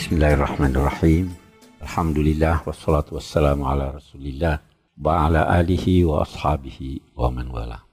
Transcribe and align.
Bismillahirrahmanirrahim. 0.00 1.28
Alhamdulillah 1.84 2.64
wassalatu 2.64 3.20
wassalamu 3.20 3.68
ala 3.68 4.00
Rasulillah 4.00 4.64
wa 4.96 5.28
ala 5.28 5.44
alihi 5.60 6.08
wa 6.08 6.24
ashabihi 6.24 7.12
wa 7.12 7.28
man 7.28 7.52
wala. 7.52 7.84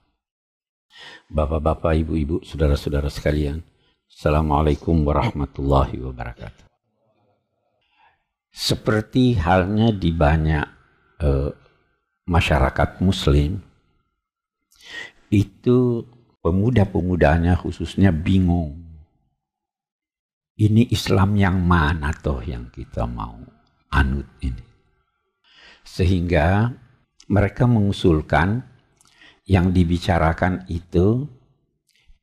Bapak-bapak, 1.27 2.07
ibu-ibu, 2.07 2.39
saudara-saudara 2.47 3.11
sekalian, 3.11 3.59
Assalamualaikum 4.07 5.03
warahmatullahi 5.03 5.99
wabarakatuh. 5.99 6.63
Seperti 8.55 9.35
halnya 9.35 9.91
di 9.91 10.15
banyak 10.15 10.63
uh, 11.19 11.51
masyarakat 12.23 13.03
muslim, 13.03 13.59
itu 15.27 16.07
pemuda-pemudanya 16.39 17.59
khususnya 17.59 18.15
bingung. 18.15 18.86
Ini 20.57 20.89
Islam 20.89 21.37
yang 21.37 21.61
mana 21.61 22.09
toh 22.17 22.41
yang 22.41 22.73
kita 22.73 23.05
mau 23.05 23.37
anut 23.93 24.25
ini. 24.41 24.65
Sehingga 25.85 26.73
mereka 27.29 27.69
mengusulkan 27.69 28.65
yang 29.45 29.69
dibicarakan 29.69 30.65
itu 30.65 31.29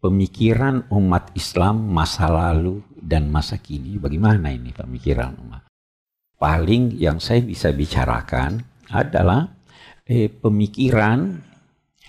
pemikiran 0.02 0.90
umat 0.90 1.30
Islam 1.38 1.88
masa 1.88 2.26
lalu 2.26 2.82
dan 2.98 3.30
masa 3.30 3.62
kini. 3.62 4.02
Bagaimana 4.02 4.50
ini 4.50 4.74
pemikiran 4.74 5.38
umat? 5.46 5.70
Paling 6.34 6.98
yang 6.98 7.22
saya 7.22 7.40
bisa 7.40 7.70
bicarakan 7.70 8.60
adalah 8.90 9.46
eh, 10.04 10.28
pemikiran 10.28 11.38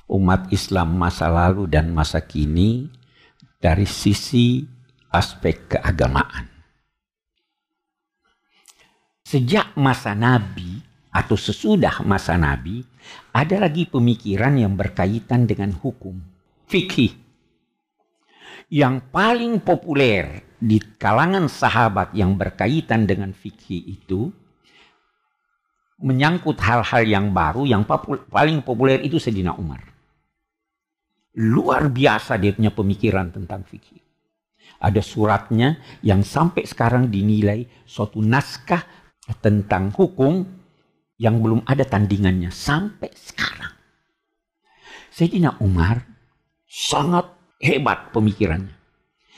umat 0.09 0.49
Islam 0.49 0.97
masa 0.97 1.29
lalu 1.29 1.69
dan 1.69 1.93
masa 1.93 2.25
kini 2.25 2.89
dari 3.61 3.87
sisi 3.87 4.74
aspek 5.15 5.71
keagamaan. 5.71 6.51
Sejak 9.25 9.73
masa 9.79 10.13
Nabi 10.13 10.83
atau 11.09 11.39
sesudah 11.39 12.03
masa 12.03 12.35
Nabi, 12.35 12.83
ada 13.31 13.63
lagi 13.63 13.87
pemikiran 13.87 14.59
yang 14.59 14.75
berkaitan 14.75 15.47
dengan 15.47 15.73
hukum, 15.73 16.19
fikih 16.67 17.25
yang 18.71 19.01
paling 19.13 19.61
populer 19.61 20.41
di 20.57 20.81
kalangan 20.97 21.45
sahabat 21.45 22.15
yang 22.17 22.33
berkaitan 22.33 23.05
dengan 23.05 23.29
fikih 23.35 23.81
itu 23.85 24.33
menyangkut 26.01 26.57
hal-hal 26.59 27.03
yang 27.05 27.31
baru 27.31 27.63
yang 27.63 27.85
paling 28.29 28.65
populer 28.65 28.99
itu 29.05 29.21
Sayyidina 29.21 29.55
Umar. 29.55 29.81
Luar 31.35 31.91
biasa 31.91 32.39
dia 32.39 32.55
punya 32.55 32.71
pemikiran 32.71 33.31
tentang 33.31 33.67
fikih. 33.67 34.04
Ada 34.85 35.01
suratnya 35.01 35.81
yang 36.05 36.21
sampai 36.21 36.69
sekarang 36.69 37.09
dinilai 37.09 37.65
suatu 37.89 38.21
naskah 38.21 38.85
tentang 39.41 39.89
hukum 39.89 40.45
yang 41.17 41.41
belum 41.41 41.65
ada 41.65 41.81
tandingannya 41.81 42.53
sampai 42.53 43.09
sekarang. 43.17 43.73
Sayyidina 45.09 45.57
Umar 45.63 46.05
sangat 46.67 47.31
hebat 47.63 48.11
pemikirannya. 48.11 48.75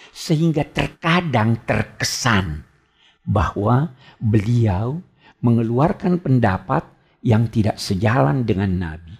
Sehingga 0.09 0.65
terkadang 0.65 1.61
terkesan 1.69 2.65
bahwa 3.21 3.93
beliau 4.17 4.97
mengeluarkan 5.45 6.17
pendapat 6.17 6.81
yang 7.21 7.45
tidak 7.53 7.77
sejalan 7.77 8.41
dengan 8.41 8.73
Nabi. 8.73 9.13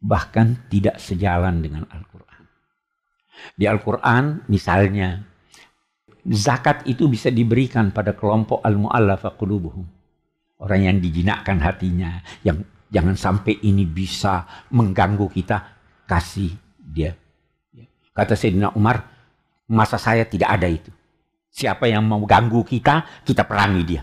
Bahkan 0.00 0.72
tidak 0.72 0.96
sejalan 0.96 1.60
dengan 1.60 1.84
Al-Quran. 1.92 2.42
Di 3.52 3.68
Al-Quran 3.68 4.48
misalnya, 4.48 5.27
zakat 6.32 6.84
itu 6.84 7.08
bisa 7.08 7.32
diberikan 7.32 7.92
pada 7.92 8.12
kelompok 8.12 8.60
al-mu'allafa 8.64 9.34
qulubuhum. 9.36 9.84
Orang 10.58 10.80
yang 10.84 10.98
dijinakkan 10.98 11.62
hatinya, 11.62 12.20
yang 12.42 12.62
jangan 12.90 13.14
sampai 13.14 13.62
ini 13.62 13.86
bisa 13.86 14.66
mengganggu 14.74 15.30
kita, 15.30 15.56
kasih 16.08 16.50
dia 16.82 17.14
Kata 18.18 18.34
Sayyidina 18.34 18.74
Umar, 18.74 19.06
masa 19.70 19.94
saya 19.94 20.26
tidak 20.26 20.50
ada 20.50 20.66
itu. 20.66 20.90
Siapa 21.54 21.86
yang 21.86 22.02
mau 22.02 22.18
ganggu 22.26 22.66
kita, 22.66 23.22
kita 23.22 23.46
perangi 23.46 23.82
dia. 23.86 24.02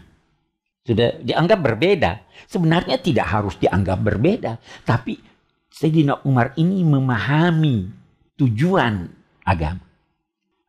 Sudah 0.88 1.19
dianggap 1.19 1.59
berbeda. 1.59 2.23
Sebenarnya 2.47 2.95
tidak 3.03 3.28
harus 3.28 3.59
dianggap 3.59 3.99
berbeda. 3.99 4.55
Tapi 4.88 5.19
Sayyidina 5.67 6.23
Umar 6.23 6.55
ini 6.55 6.79
memahami 6.88 7.91
tujuan 8.39 9.03
agama. 9.44 9.83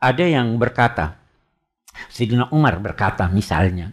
Ada 0.03 0.26
yang 0.26 0.59
berkata, 0.59 1.14
Sayyidina 2.12 2.52
Umar 2.52 2.78
berkata 2.82 3.28
misalnya, 3.30 3.92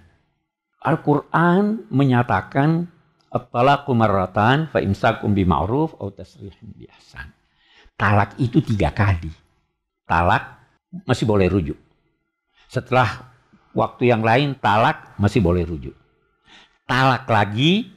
Al-Quran 0.83 1.87
menyatakan 1.87 2.91
At-talaqu 3.33 3.97
marratan 3.97 4.69
fa 4.69 4.77
imsakum 4.77 5.33
tasrihun 5.33 6.69
bihasan. 6.77 7.33
Talak 7.97 8.37
itu 8.37 8.61
tiga 8.61 8.93
kali 8.93 9.33
talak 10.07 10.61
masih 11.09 11.25
boleh 11.25 11.49
rujuk. 11.49 11.79
Setelah 12.69 13.33
waktu 13.73 14.13
yang 14.13 14.21
lain 14.21 14.53
talak 14.61 15.17
masih 15.17 15.41
boleh 15.41 15.65
rujuk. 15.65 15.95
Talak 16.85 17.25
lagi 17.25 17.89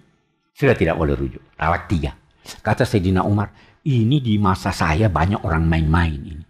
sudah 0.56 0.72
tidak 0.72 0.96
boleh 0.96 1.12
rujuk. 1.12 1.42
Talak 1.58 1.90
tiga. 1.90 2.16
Kata 2.62 2.86
Sayyidina 2.86 3.26
Umar, 3.26 3.52
ini 3.84 4.22
di 4.22 4.38
masa 4.38 4.70
saya 4.70 5.10
banyak 5.10 5.42
orang 5.42 5.66
main-main 5.66 6.16
ini. 6.16 6.44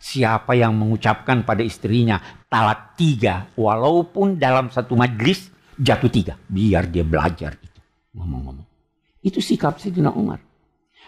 Siapa 0.00 0.56
yang 0.56 0.80
mengucapkan 0.80 1.44
pada 1.44 1.60
istrinya 1.60 2.16
talak 2.48 2.96
tiga, 2.96 3.52
walaupun 3.52 4.40
dalam 4.40 4.72
satu 4.72 4.96
majlis 4.96 5.52
jatuh 5.76 6.08
tiga. 6.08 6.34
Biar 6.48 6.88
dia 6.88 7.04
belajar 7.04 7.60
itu. 7.60 7.80
Ngomong-ngomong. 8.16 8.64
Itu 9.20 9.44
sikap 9.44 9.76
Sayyidina 9.76 10.16
Umar. 10.16 10.40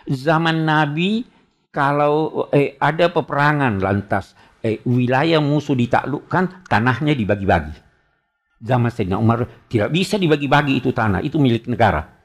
Zaman 0.04 0.68
Nabi 0.68 1.24
kalau 1.72 2.48
eh, 2.52 2.76
ada 2.76 3.08
peperangan 3.08 3.80
lantas 3.80 4.36
eh, 4.60 4.84
wilayah 4.84 5.40
musuh 5.40 5.72
ditaklukkan, 5.72 6.68
tanahnya 6.68 7.16
dibagi-bagi. 7.16 7.72
Zaman 8.60 8.92
Sayyidina 8.92 9.16
Umar 9.16 9.48
tidak 9.72 9.88
bisa 9.88 10.20
dibagi-bagi 10.20 10.84
itu 10.84 10.92
tanah, 10.92 11.24
itu 11.24 11.40
milik 11.40 11.64
negara. 11.64 12.21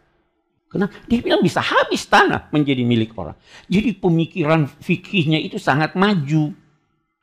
Karena 0.67 0.91
dia 1.07 1.19
bilang 1.23 1.39
bisa 1.39 1.63
habis 1.63 2.03
tanah 2.05 2.51
menjadi 2.51 2.83
milik 2.83 3.15
orang. 3.15 3.35
Jadi 3.71 3.95
pemikiran 3.95 4.67
fikihnya 4.67 5.39
itu 5.39 5.55
sangat 5.55 5.95
maju. 5.95 6.51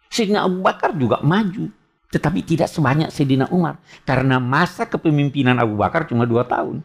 Sayyidina 0.08 0.48
Abu 0.48 0.64
Bakar 0.64 0.96
juga 0.96 1.20
maju. 1.20 1.68
Tetapi 2.08 2.40
tidak 2.46 2.72
sebanyak 2.72 3.12
Sayyidina 3.12 3.52
Umar. 3.52 3.80
Karena 4.08 4.40
masa 4.40 4.88
kepemimpinan 4.88 5.60
Abu 5.60 5.76
Bakar 5.76 6.08
cuma 6.08 6.24
dua 6.24 6.48
tahun 6.48 6.80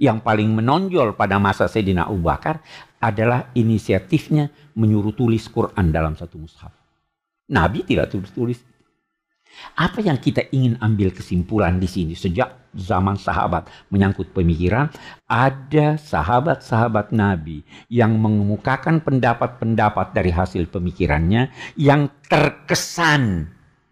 yang 0.00 0.24
paling 0.24 0.48
menonjol 0.48 1.12
pada 1.12 1.36
masa 1.36 1.68
Sayyidina 1.68 2.08
Abu 2.08 2.24
Bakar 2.24 2.64
adalah 3.04 3.52
inisiatifnya 3.52 4.48
menyuruh 4.72 5.12
tulis 5.12 5.44
Quran 5.52 5.92
dalam 5.92 6.16
satu 6.16 6.40
mushaf. 6.40 6.72
Nabi 7.52 7.84
tidak 7.84 8.08
tulis-tulis. 8.08 8.64
Apa 9.76 10.00
yang 10.00 10.16
kita 10.16 10.48
ingin 10.56 10.80
ambil 10.80 11.12
kesimpulan 11.12 11.76
di 11.76 11.84
sini 11.84 12.16
sejak 12.16 12.59
zaman 12.74 13.18
sahabat 13.18 13.66
menyangkut 13.90 14.30
pemikiran, 14.30 14.90
ada 15.26 15.98
sahabat-sahabat 15.98 17.10
Nabi 17.10 17.66
yang 17.90 18.18
mengemukakan 18.18 19.02
pendapat-pendapat 19.02 20.14
dari 20.14 20.30
hasil 20.30 20.70
pemikirannya 20.70 21.50
yang 21.74 22.10
terkesan, 22.30 23.50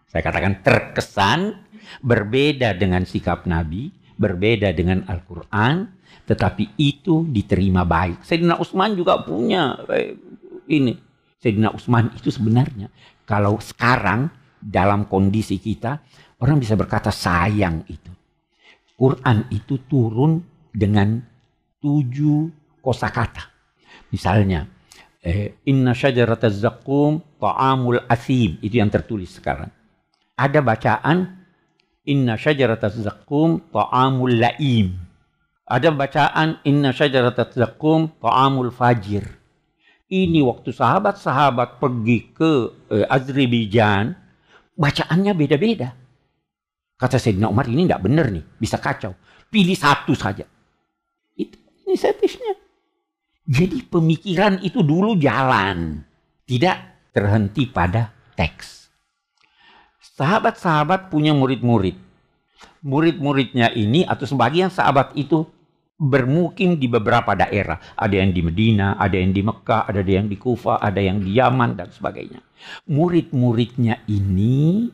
saya 0.09 0.23
katakan 0.25 0.65
terkesan 0.65 1.69
berbeda 2.01 2.77
dengan 2.77 3.05
sikap 3.05 3.45
Nabi, 3.45 3.91
berbeda 4.19 4.75
dengan 4.75 5.07
Al-Quran, 5.07 5.89
tetapi 6.29 6.77
itu 6.77 7.25
diterima 7.29 7.85
baik. 7.85 8.25
Sayyidina 8.25 8.61
Utsman 8.61 8.93
juga 8.99 9.23
punya 9.25 9.79
eh, 9.93 10.17
ini. 10.69 10.97
Sayyidina 11.39 11.71
Utsman 11.71 12.11
itu 12.19 12.29
sebenarnya 12.35 12.91
kalau 13.23 13.63
sekarang 13.63 14.29
dalam 14.59 15.07
kondisi 15.07 15.63
kita 15.63 16.03
orang 16.43 16.59
bisa 16.59 16.75
berkata 16.75 17.15
sayang 17.15 17.87
itu. 17.87 18.18
Quran 18.99 19.47
itu 19.55 19.79
turun 19.87 20.43
dengan 20.75 21.23
tujuh 21.79 22.51
kosakata. 22.83 23.47
Misalnya, 24.11 24.67
eh, 25.23 25.63
Inna 25.71 25.95
syajarataz 25.95 26.59
zakum 26.59 27.23
ta'amul 27.39 28.03
asim. 28.11 28.59
Itu 28.59 28.83
yang 28.83 28.91
tertulis 28.91 29.39
sekarang. 29.39 29.71
Ada 30.35 30.59
bacaan 30.59 31.47
Inna 32.11 32.35
syajarataz 32.35 32.99
zakum 32.99 33.63
ta'amul 33.71 34.35
laim. 34.35 35.09
Ada 35.69 35.93
bacaan 35.93 36.65
inna 36.65 36.97
syajaratat 36.97 37.53
zakum 37.53 38.09
ta'amul 38.25 38.73
fajir. 38.73 39.29
Ini 40.09 40.41
waktu 40.41 40.73
sahabat-sahabat 40.73 41.77
pergi 41.77 42.33
ke 42.33 42.73
eh, 42.89 43.05
Azerbaijan, 43.05 44.17
bacaannya 44.73 45.37
beda-beda. 45.37 45.93
Kata 46.99 47.15
Sayyidina 47.15 47.47
Umar 47.47 47.71
ini 47.71 47.87
tidak 47.87 48.03
benar 48.03 48.27
nih, 48.27 48.43
bisa 48.59 48.75
kacau. 48.83 49.15
Pilih 49.49 49.79
satu 49.79 50.19
saja. 50.19 50.43
Itu 51.39 51.55
inisiatifnya. 51.87 52.59
Jadi 53.47 53.87
pemikiran 53.87 54.59
itu 54.67 54.83
dulu 54.83 55.15
jalan. 55.15 56.03
Tidak 56.43 56.77
terhenti 57.15 57.71
pada 57.71 58.11
teks. 58.35 58.91
Sahabat-sahabat 60.19 61.07
punya 61.07 61.31
murid-murid. 61.31 61.95
Murid-muridnya 62.83 63.71
ini 63.79 64.03
atau 64.03 64.27
sebagian 64.27 64.67
sahabat 64.67 65.15
itu 65.15 65.47
bermukim 65.99 66.79
di 66.83 66.91
beberapa 66.91 67.39
daerah. 67.39 67.79
Ada 67.95 68.27
yang 68.27 68.35
di 68.35 68.43
Medina, 68.43 68.99
ada 68.99 69.15
yang 69.15 69.31
di 69.31 69.47
Mekah, 69.47 69.87
ada 69.87 70.03
yang 70.03 70.27
di 70.27 70.35
Kufa, 70.35 70.83
ada 70.83 70.99
yang 70.99 71.23
di 71.23 71.39
Yaman 71.39 71.79
dan 71.79 71.95
sebagainya. 71.95 72.43
Murid-muridnya 72.91 74.03
ini 74.11 74.91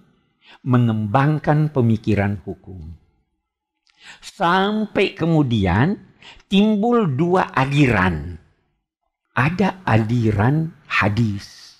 mengembangkan 0.64 1.70
pemikiran 1.70 2.41
hukum. 2.44 2.96
Sampai 4.20 5.17
kemudian 5.17 5.96
timbul 6.49 7.08
dua 7.08 7.52
aliran. 7.52 8.37
Ada 9.35 9.82
aliran 9.82 10.70
hadis. 10.87 11.76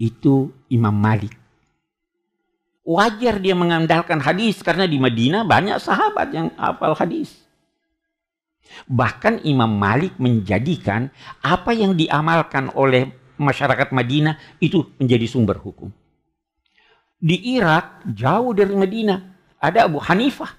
Itu 0.00 0.50
Imam 0.72 0.96
Malik. 0.96 1.36
Wajar 2.84 3.40
dia 3.40 3.56
mengandalkan 3.56 4.20
hadis 4.20 4.60
karena 4.60 4.84
di 4.84 5.00
Madinah 5.00 5.48
banyak 5.48 5.80
sahabat 5.80 6.28
yang 6.36 6.48
hafal 6.60 6.92
hadis. 6.92 7.44
Bahkan 8.88 9.44
Imam 9.48 9.72
Malik 9.72 10.16
menjadikan 10.20 11.08
apa 11.40 11.72
yang 11.72 11.96
diamalkan 11.96 12.68
oleh 12.76 13.08
masyarakat 13.40 13.88
Madinah 13.92 14.36
itu 14.60 14.84
menjadi 15.00 15.26
sumber 15.28 15.56
hukum. 15.60 15.88
Di 17.24 17.56
Irak, 17.56 18.04
jauh 18.12 18.52
dari 18.52 18.76
Madinah, 18.76 19.20
ada 19.56 19.88
Abu 19.88 19.96
Hanifah. 19.96 20.52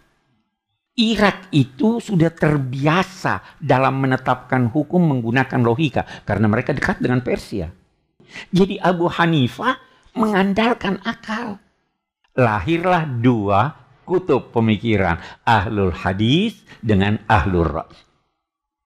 Irak 0.97 1.53
itu 1.53 2.01
sudah 2.01 2.33
terbiasa 2.33 3.61
dalam 3.61 4.01
menetapkan 4.01 4.73
hukum 4.73 4.97
menggunakan 4.97 5.61
logika 5.61 6.01
karena 6.25 6.49
mereka 6.49 6.73
dekat 6.73 7.03
dengan 7.03 7.21
Persia. 7.21 7.69
Jadi 8.49 8.81
Abu 8.81 9.05
Hanifah 9.05 9.77
mengandalkan 10.17 10.97
akal. 11.05 11.61
Lahirlah 12.33 13.05
dua 13.05 13.75
kutub 14.07 14.49
pemikiran, 14.49 15.21
ahlul 15.45 15.93
hadis 15.93 16.65
dengan 16.81 17.21
ahlul 17.29 17.69
ra'i 17.69 18.05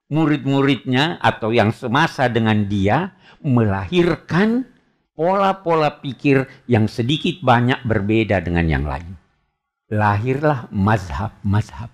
murid-muridnya 0.09 1.21
atau 1.21 1.53
yang 1.53 1.69
semasa 1.69 2.25
dengan 2.27 2.65
dia 2.65 3.13
melahirkan 3.45 4.65
pola-pola 5.19 6.00
pikir 6.00 6.48
yang 6.71 6.88
sedikit 6.88 7.44
banyak 7.44 7.83
berbeda 7.83 8.39
dengan 8.39 8.63
yang 8.71 8.88
lain. 8.88 9.19
Lahirlah 9.92 10.71
mazhab-mazhab. 10.71 11.92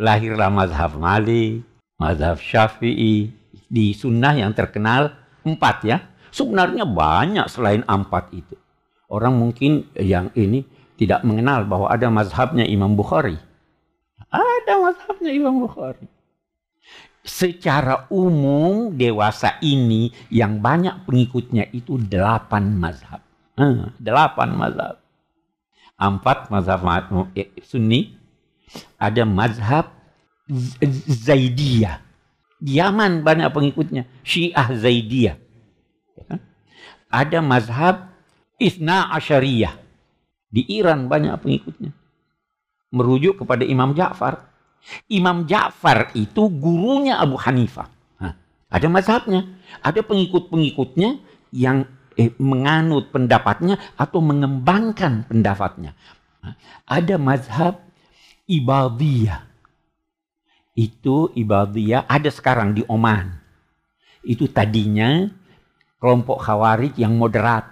Lahirlah 0.00 0.48
mazhab 0.48 0.96
Malik, 0.96 1.60
mazhab 2.00 2.40
Syafi'i. 2.40 3.36
Di 3.70 3.92
sunnah 3.92 4.32
yang 4.32 4.56
terkenal 4.56 5.12
empat 5.44 5.76
ya. 5.84 6.00
Sebenarnya 6.32 6.88
banyak 6.88 7.44
selain 7.52 7.84
empat 7.84 8.32
itu. 8.32 8.56
Orang 9.12 9.36
mungkin 9.36 9.92
yang 10.00 10.32
ini 10.32 10.64
tidak 10.96 11.20
mengenal 11.28 11.68
bahwa 11.68 11.92
ada 11.92 12.08
mazhabnya 12.08 12.64
Imam 12.64 12.96
Bukhari. 12.96 13.36
Ada 14.32 14.80
mazhabnya 14.80 15.28
Imam 15.28 15.60
Bukhari 15.60 16.08
secara 17.30 18.10
umum 18.10 18.90
dewasa 18.90 19.62
ini 19.62 20.10
yang 20.34 20.58
banyak 20.58 21.06
pengikutnya 21.06 21.70
itu 21.70 21.94
delapan 21.94 22.74
mazhab. 22.74 23.22
Hmm, 23.54 23.94
delapan 24.02 24.50
mazhab. 24.58 24.98
Empat 25.94 26.50
mazhab 26.50 26.82
eh, 27.38 27.54
sunni. 27.62 28.18
Ada 28.98 29.22
mazhab 29.22 29.94
Zaidiyah. 31.06 32.02
Di 32.58 32.82
Yaman 32.82 33.22
banyak 33.22 33.48
pengikutnya. 33.54 34.10
Syiah 34.26 34.68
Zaidiyah. 34.74 35.38
Ada 37.10 37.38
mazhab 37.42 38.10
Isna 38.58 39.10
Asyariyah. 39.14 39.74
Di 40.50 40.66
Iran 40.66 41.06
banyak 41.06 41.38
pengikutnya. 41.38 41.94
Merujuk 42.90 43.46
kepada 43.46 43.62
Imam 43.62 43.94
Ja'far. 43.94 44.49
Imam 45.06 45.46
Ja'far 45.46 46.10
itu 46.16 46.48
gurunya 46.50 47.20
Abu 47.20 47.36
Hanifah. 47.38 47.88
Nah, 48.18 48.34
ada 48.70 48.86
mazhabnya, 48.90 49.46
ada 49.84 50.00
pengikut-pengikutnya 50.02 51.20
yang 51.54 51.86
eh, 52.18 52.32
menganut 52.40 53.12
pendapatnya 53.14 53.78
atau 53.94 54.18
mengembangkan 54.24 55.28
pendapatnya. 55.28 55.94
Nah, 56.40 56.54
ada 56.88 57.14
mazhab 57.20 57.84
ibadiyah. 58.48 59.46
Itu 60.74 61.30
ibadiyah 61.36 62.08
ada 62.08 62.30
sekarang 62.32 62.72
di 62.72 62.82
Oman. 62.88 63.36
Itu 64.24 64.48
tadinya 64.48 65.28
kelompok 66.00 66.40
khawarij 66.40 66.96
yang 66.96 67.14
moderat. 67.14 67.68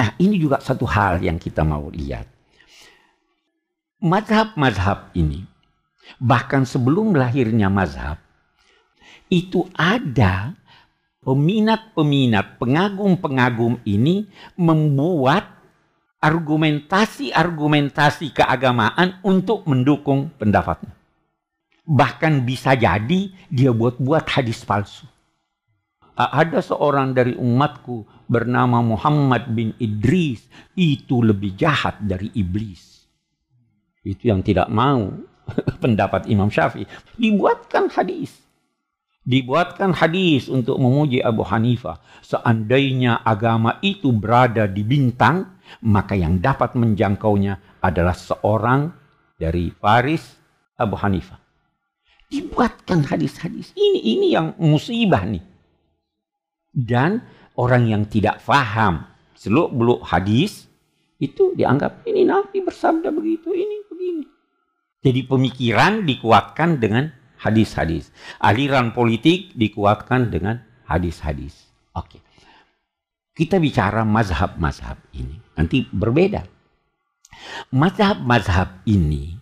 Nah, 0.00 0.16
ini 0.16 0.40
juga 0.40 0.64
satu 0.64 0.88
hal 0.88 1.20
yang 1.20 1.36
kita 1.36 1.60
mau 1.60 1.92
lihat. 1.92 2.24
Mazhab-mazhab 4.00 5.12
ini 5.12 5.49
Bahkan 6.18 6.66
sebelum 6.66 7.14
lahirnya 7.14 7.70
mazhab, 7.70 8.18
itu 9.30 9.70
ada 9.78 10.58
peminat-peminat, 11.22 12.58
pengagum-pengagum 12.58 13.78
ini 13.86 14.26
membuat 14.58 15.46
argumentasi-argumentasi 16.20 18.34
keagamaan 18.34 19.22
untuk 19.22 19.62
mendukung 19.70 20.34
pendapatnya. 20.36 20.92
Bahkan 21.86 22.42
bisa 22.44 22.76
jadi 22.76 23.32
dia 23.48 23.72
buat-buat 23.72 24.28
hadis 24.28 24.60
palsu. 24.66 25.06
Ada 26.20 26.60
seorang 26.60 27.16
dari 27.16 27.32
umatku 27.32 28.04
bernama 28.28 28.84
Muhammad 28.84 29.48
bin 29.56 29.72
Idris, 29.80 30.44
itu 30.76 31.24
lebih 31.24 31.56
jahat 31.56 31.96
dari 32.04 32.28
iblis. 32.36 33.08
Itu 34.04 34.28
yang 34.28 34.44
tidak 34.44 34.68
mau 34.68 35.08
pendapat 35.82 36.26
Imam 36.30 36.48
Syafi'i. 36.48 36.86
Dibuatkan 37.18 37.90
hadis. 37.92 38.34
Dibuatkan 39.20 39.92
hadis 39.94 40.48
untuk 40.48 40.80
memuji 40.80 41.20
Abu 41.20 41.44
Hanifah. 41.44 42.00
Seandainya 42.24 43.20
agama 43.20 43.78
itu 43.84 44.10
berada 44.10 44.64
di 44.64 44.80
bintang, 44.80 45.60
maka 45.84 46.16
yang 46.16 46.40
dapat 46.40 46.74
menjangkaunya 46.74 47.84
adalah 47.84 48.16
seorang 48.16 48.90
dari 49.36 49.68
Faris 49.70 50.24
Abu 50.80 50.96
Hanifah. 50.96 51.38
Dibuatkan 52.30 53.04
hadis-hadis. 53.06 53.76
Ini 53.76 54.00
ini 54.00 54.26
yang 54.32 54.56
musibah 54.56 55.26
nih. 55.26 55.42
Dan 56.70 57.20
orang 57.58 57.90
yang 57.90 58.02
tidak 58.06 58.38
faham 58.40 59.04
seluk 59.34 59.74
beluk 59.74 60.00
hadis 60.06 60.70
itu 61.20 61.52
dianggap 61.52 62.04
ini 62.08 62.24
Nabi 62.24 62.64
bersabda 62.64 63.12
begitu 63.12 63.52
ini 63.52 63.76
begini. 63.88 64.24
Jadi 65.00 65.24
pemikiran 65.24 66.04
dikuatkan 66.04 66.76
dengan 66.76 67.08
hadis-hadis. 67.40 68.12
Aliran 68.36 68.92
politik 68.92 69.56
dikuatkan 69.56 70.28
dengan 70.28 70.60
hadis-hadis. 70.84 71.72
Oke. 71.96 72.20
Kita 73.32 73.56
bicara 73.56 74.04
mazhab-mazhab 74.04 75.00
ini. 75.16 75.40
Nanti 75.56 75.88
berbeda. 75.88 76.44
Mazhab-mazhab 77.72 78.84
ini, 78.84 79.32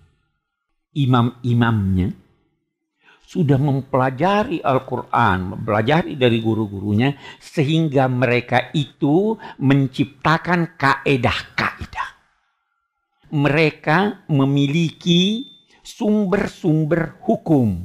imam-imamnya 0.94 2.14
sudah 3.26 3.58
mempelajari 3.58 4.62
Al-Quran, 4.62 5.58
mempelajari 5.58 6.14
dari 6.14 6.38
guru-gurunya, 6.38 7.18
sehingga 7.42 8.06
mereka 8.06 8.70
itu 8.70 9.34
menciptakan 9.58 10.78
kaedah-kaedah 10.78 12.07
mereka 13.32 14.24
memiliki 14.28 15.48
sumber-sumber 15.82 17.16
hukum. 17.24 17.80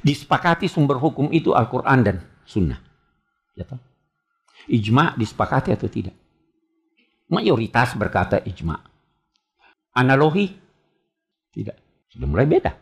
Disepakati 0.00 0.68
sumber 0.68 0.96
hukum 1.00 1.28
itu 1.32 1.52
Al-Quran 1.52 2.00
dan 2.04 2.16
Sunnah. 2.44 2.80
Ya 3.54 3.64
Ijma 4.64 5.12
disepakati 5.20 5.76
atau 5.76 5.88
tidak? 5.92 6.16
Mayoritas 7.28 7.92
berkata 7.96 8.40
ijma. 8.40 8.80
Analogi? 9.96 10.48
Tidak. 11.52 11.76
Sudah 12.08 12.28
mulai 12.28 12.48
beda. 12.48 12.72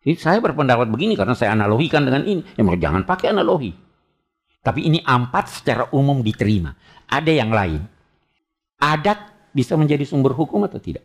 Jadi 0.00 0.16
saya 0.16 0.40
berpendapat 0.40 0.88
begini 0.88 1.12
karena 1.16 1.36
saya 1.36 1.52
analogikan 1.52 2.04
dengan 2.04 2.24
ini. 2.24 2.40
Ya 2.56 2.64
jangan 2.64 3.04
pakai 3.04 3.32
analogi. 3.32 3.72
Tapi 4.60 4.80
ini 4.84 5.00
empat 5.00 5.60
secara 5.60 5.88
umum 5.96 6.20
diterima. 6.20 6.72
Ada 7.08 7.32
yang 7.32 7.50
lain. 7.52 7.80
Adat 8.80 9.39
bisa 9.50 9.74
menjadi 9.74 10.06
sumber 10.06 10.34
hukum 10.34 10.66
atau 10.66 10.78
tidak? 10.78 11.02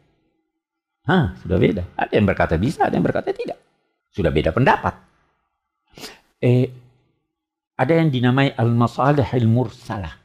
Hah, 1.05 1.37
sudah 1.45 1.57
beda. 1.61 1.83
Ada 1.93 2.17
yang 2.17 2.25
berkata 2.25 2.57
bisa, 2.57 2.89
ada 2.89 2.97
yang 2.97 3.05
berkata 3.05 3.29
tidak. 3.29 3.61
Sudah 4.09 4.33
beda 4.33 4.49
pendapat. 4.49 4.95
Eh, 6.41 6.65
ada 7.77 7.93
yang 7.93 8.09
dinamai 8.09 8.57
al-masalih 8.57 9.25
al-mursalah. 9.29 10.17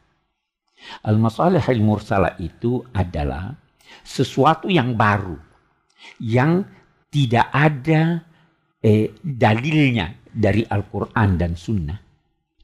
Al-masalih 1.04 1.60
al-mursalah 1.60 2.40
itu 2.40 2.80
adalah 2.96 3.52
sesuatu 4.00 4.72
yang 4.72 4.96
baru. 4.96 5.36
Yang 6.16 6.64
tidak 7.12 7.46
ada 7.52 8.24
eh, 8.80 9.12
dalilnya 9.20 10.16
dari 10.32 10.64
Al-Quran 10.64 11.36
dan 11.36 11.52
Sunnah. 11.60 12.00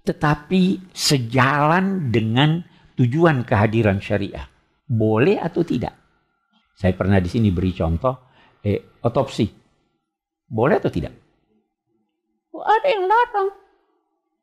Tetapi 0.00 0.88
sejalan 0.94 2.08
dengan 2.08 2.64
tujuan 2.96 3.44
kehadiran 3.44 4.00
syariah 4.00 4.55
boleh 4.86 5.42
atau 5.42 5.66
tidak? 5.66 5.94
Saya 6.76 6.94
pernah 6.94 7.18
di 7.18 7.28
sini 7.28 7.50
beri 7.50 7.74
contoh 7.74 8.14
eh, 8.62 9.02
otopsi. 9.02 9.46
Boleh 10.46 10.78
atau 10.78 10.90
tidak? 10.90 11.14
Oh, 12.54 12.62
ada 12.62 12.86
yang 12.86 13.04
larang. 13.04 13.48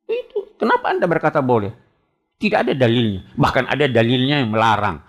Itu 0.05 0.59
kenapa 0.59 0.91
Anda 0.91 1.07
berkata 1.07 1.39
boleh? 1.39 1.71
Tidak 2.37 2.59
ada 2.59 2.73
dalilnya. 2.75 3.33
Bahkan 3.39 3.65
ada 3.71 3.87
dalilnya 3.87 4.43
yang 4.43 4.51
melarang 4.51 4.99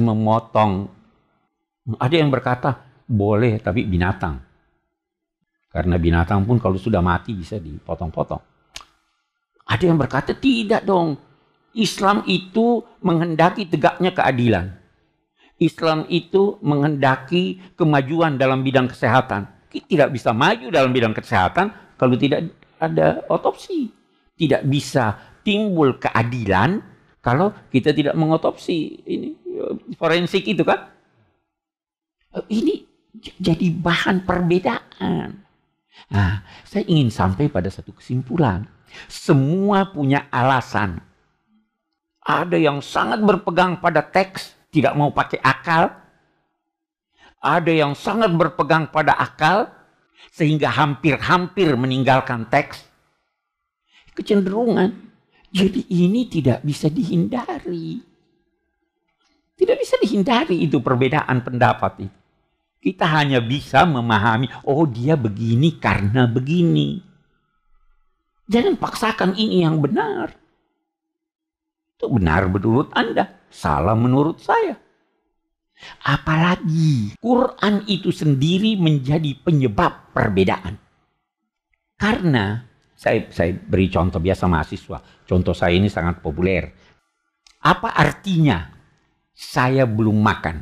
memotong. 0.00 0.88
Ada 2.00 2.14
yang 2.16 2.32
berkata 2.32 2.80
boleh 3.04 3.60
tapi 3.60 3.84
binatang. 3.84 4.40
Karena 5.70 5.96
binatang 6.00 6.42
pun 6.48 6.58
kalau 6.58 6.80
sudah 6.80 6.98
mati 6.98 7.36
bisa 7.36 7.60
dipotong-potong. 7.60 8.42
Ada 9.70 9.84
yang 9.86 9.98
berkata 10.00 10.34
tidak 10.34 10.82
dong. 10.82 11.14
Islam 11.74 12.26
itu 12.26 12.82
menghendaki 13.02 13.66
tegaknya 13.70 14.10
keadilan. 14.10 14.74
Islam 15.60 16.08
itu 16.08 16.56
menghendaki 16.64 17.60
kemajuan 17.76 18.40
dalam 18.40 18.64
bidang 18.64 18.88
kesehatan. 18.88 19.46
Kita 19.68 19.86
tidak 19.86 20.08
bisa 20.16 20.32
maju 20.32 20.66
dalam 20.72 20.90
bidang 20.90 21.14
kesehatan 21.14 21.70
kalau 22.00 22.16
tidak 22.16 22.48
ada 22.80 23.22
otopsi. 23.28 23.92
Tidak 24.40 24.64
bisa 24.64 25.20
timbul 25.44 26.00
keadilan 26.00 26.80
kalau 27.20 27.52
kita 27.68 27.92
tidak 27.92 28.16
mengotopsi 28.16 29.04
ini 29.04 29.28
forensik 30.00 30.48
itu 30.48 30.64
kan. 30.64 30.88
Ini 32.48 32.74
jadi 33.36 33.68
bahan 33.68 34.24
perbedaan. 34.24 35.44
Nah, 36.08 36.40
saya 36.64 36.88
ingin 36.88 37.12
sampai 37.12 37.52
pada 37.52 37.68
satu 37.68 37.92
kesimpulan. 37.92 38.64
Semua 39.06 39.92
punya 39.92 40.26
alasan. 40.32 41.09
Ada 42.20 42.60
yang 42.60 42.84
sangat 42.84 43.24
berpegang 43.24 43.80
pada 43.80 44.04
teks, 44.04 44.56
tidak 44.68 44.92
mau 44.96 45.08
pakai 45.10 45.40
akal. 45.40 45.88
Ada 47.40 47.72
yang 47.72 47.96
sangat 47.96 48.28
berpegang 48.36 48.92
pada 48.92 49.16
akal, 49.16 49.72
sehingga 50.28 50.68
hampir-hampir 50.68 51.72
meninggalkan 51.74 52.44
teks. 52.52 52.84
Kecenderungan. 54.12 55.10
Jadi 55.50 55.88
ini 55.90 56.30
tidak 56.30 56.62
bisa 56.62 56.86
dihindari. 56.86 57.98
Tidak 59.58 59.76
bisa 59.76 59.98
dihindari 60.00 60.64
itu 60.64 60.78
perbedaan 60.80 61.42
pendapat 61.44 62.08
itu. 62.08 62.16
Kita 62.80 63.04
hanya 63.04 63.44
bisa 63.44 63.84
memahami, 63.84 64.48
oh 64.64 64.88
dia 64.88 65.12
begini 65.12 65.76
karena 65.76 66.24
begini. 66.24 67.04
Jangan 68.48 68.80
paksakan 68.80 69.36
ini 69.36 69.60
yang 69.68 69.84
benar. 69.84 70.39
Itu 72.00 72.08
benar 72.08 72.48
menurut 72.48 72.88
Anda, 72.96 73.28
salah 73.52 73.92
menurut 73.92 74.40
saya. 74.40 74.80
Apalagi 76.00 77.12
Quran 77.20 77.84
itu 77.84 78.08
sendiri 78.08 78.80
menjadi 78.80 79.36
penyebab 79.44 80.16
perbedaan. 80.16 80.80
Karena 82.00 82.64
saya, 82.96 83.28
saya 83.28 83.52
beri 83.52 83.92
contoh 83.92 84.16
biasa 84.16 84.48
mahasiswa. 84.48 85.28
Contoh 85.28 85.52
saya 85.52 85.76
ini 85.76 85.92
sangat 85.92 86.24
populer. 86.24 86.72
Apa 87.60 87.92
artinya 87.92 88.72
saya 89.36 89.84
belum 89.84 90.16
makan? 90.24 90.56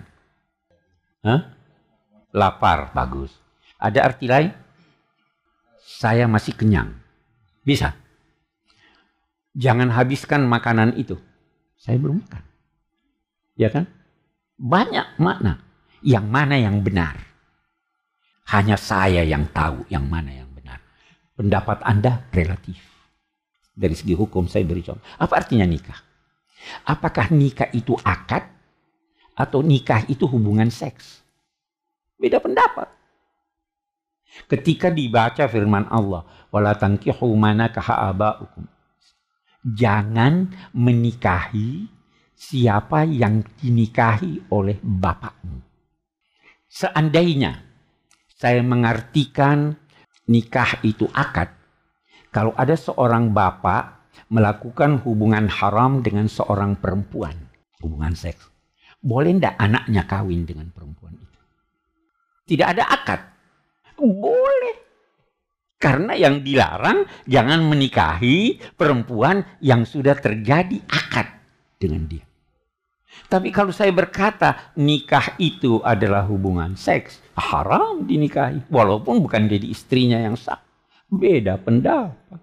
Hah? 1.22 1.40
lapar, 2.34 2.92
bagus. 2.92 3.32
Ada 3.78 4.10
arti 4.10 4.26
lain? 4.26 4.50
Saya 5.78 6.26
masih 6.30 6.54
kenyang. 6.54 6.94
Bisa. 7.62 7.94
Jangan 9.58 9.90
habiskan 9.90 10.46
makanan 10.46 10.94
itu. 10.98 11.18
Saya 11.78 11.96
belum 12.02 12.18
makan. 12.26 12.44
Ya 13.54 13.70
kan? 13.70 13.86
Banyak 14.58 15.22
makna. 15.22 15.62
Yang 16.02 16.26
mana 16.26 16.54
yang 16.58 16.82
benar? 16.82 17.14
Hanya 18.50 18.74
saya 18.74 19.22
yang 19.22 19.46
tahu 19.54 19.86
yang 19.86 20.06
mana 20.10 20.34
yang 20.34 20.50
benar. 20.50 20.82
Pendapat 21.38 21.78
Anda 21.86 22.26
relatif. 22.34 22.78
Dari 23.78 23.94
segi 23.94 24.14
hukum 24.18 24.50
saya 24.50 24.66
beri 24.66 24.82
contoh. 24.82 25.06
Apa 25.22 25.38
artinya 25.38 25.62
nikah? 25.62 26.02
Apakah 26.82 27.30
nikah 27.30 27.70
itu 27.70 27.94
akad 28.02 28.42
atau 29.38 29.62
nikah 29.62 30.02
itu 30.10 30.26
hubungan 30.26 30.66
seks? 30.66 31.22
Beda 32.18 32.42
pendapat. 32.42 32.90
Ketika 34.50 34.90
dibaca 34.90 35.46
firman 35.46 35.86
Allah, 35.90 36.26
wala 36.50 36.74
tankihu 36.74 37.30
manakaha. 37.38 38.10
Jangan 39.66 40.54
menikahi 40.74 41.90
siapa 42.38 43.02
yang 43.02 43.42
dinikahi 43.58 44.54
oleh 44.54 44.78
bapakmu. 44.78 45.58
Seandainya 46.70 47.58
saya 48.38 48.62
mengartikan 48.62 49.74
nikah 50.30 50.78
itu 50.86 51.10
akad, 51.10 51.50
kalau 52.30 52.54
ada 52.54 52.78
seorang 52.78 53.34
bapak 53.34 54.14
melakukan 54.30 55.02
hubungan 55.02 55.50
haram 55.50 56.04
dengan 56.06 56.30
seorang 56.30 56.78
perempuan, 56.78 57.34
hubungan 57.82 58.14
seks, 58.14 58.46
boleh 59.02 59.34
ndak 59.34 59.58
anaknya 59.58 60.06
kawin 60.06 60.46
dengan 60.46 60.70
perempuan 60.70 61.18
itu? 61.18 61.38
Tidak 62.54 62.66
ada 62.66 62.84
akad. 62.86 63.20
Boleh. 63.98 64.87
Karena 65.78 66.18
yang 66.18 66.42
dilarang 66.42 67.06
jangan 67.30 67.62
menikahi 67.62 68.58
perempuan 68.74 69.46
yang 69.62 69.86
sudah 69.86 70.18
terjadi 70.18 70.82
akad 70.90 71.30
dengan 71.78 72.02
dia. 72.10 72.26
Tapi 73.30 73.54
kalau 73.54 73.70
saya 73.70 73.94
berkata 73.94 74.74
nikah 74.74 75.38
itu 75.38 75.78
adalah 75.86 76.26
hubungan 76.26 76.74
seks, 76.74 77.22
haram 77.38 78.02
dinikahi. 78.02 78.66
Walaupun 78.66 79.22
bukan 79.22 79.46
jadi 79.46 79.66
istrinya 79.70 80.18
yang 80.18 80.34
sah. 80.34 80.58
Beda 81.06 81.56
pendapat. 81.62 82.42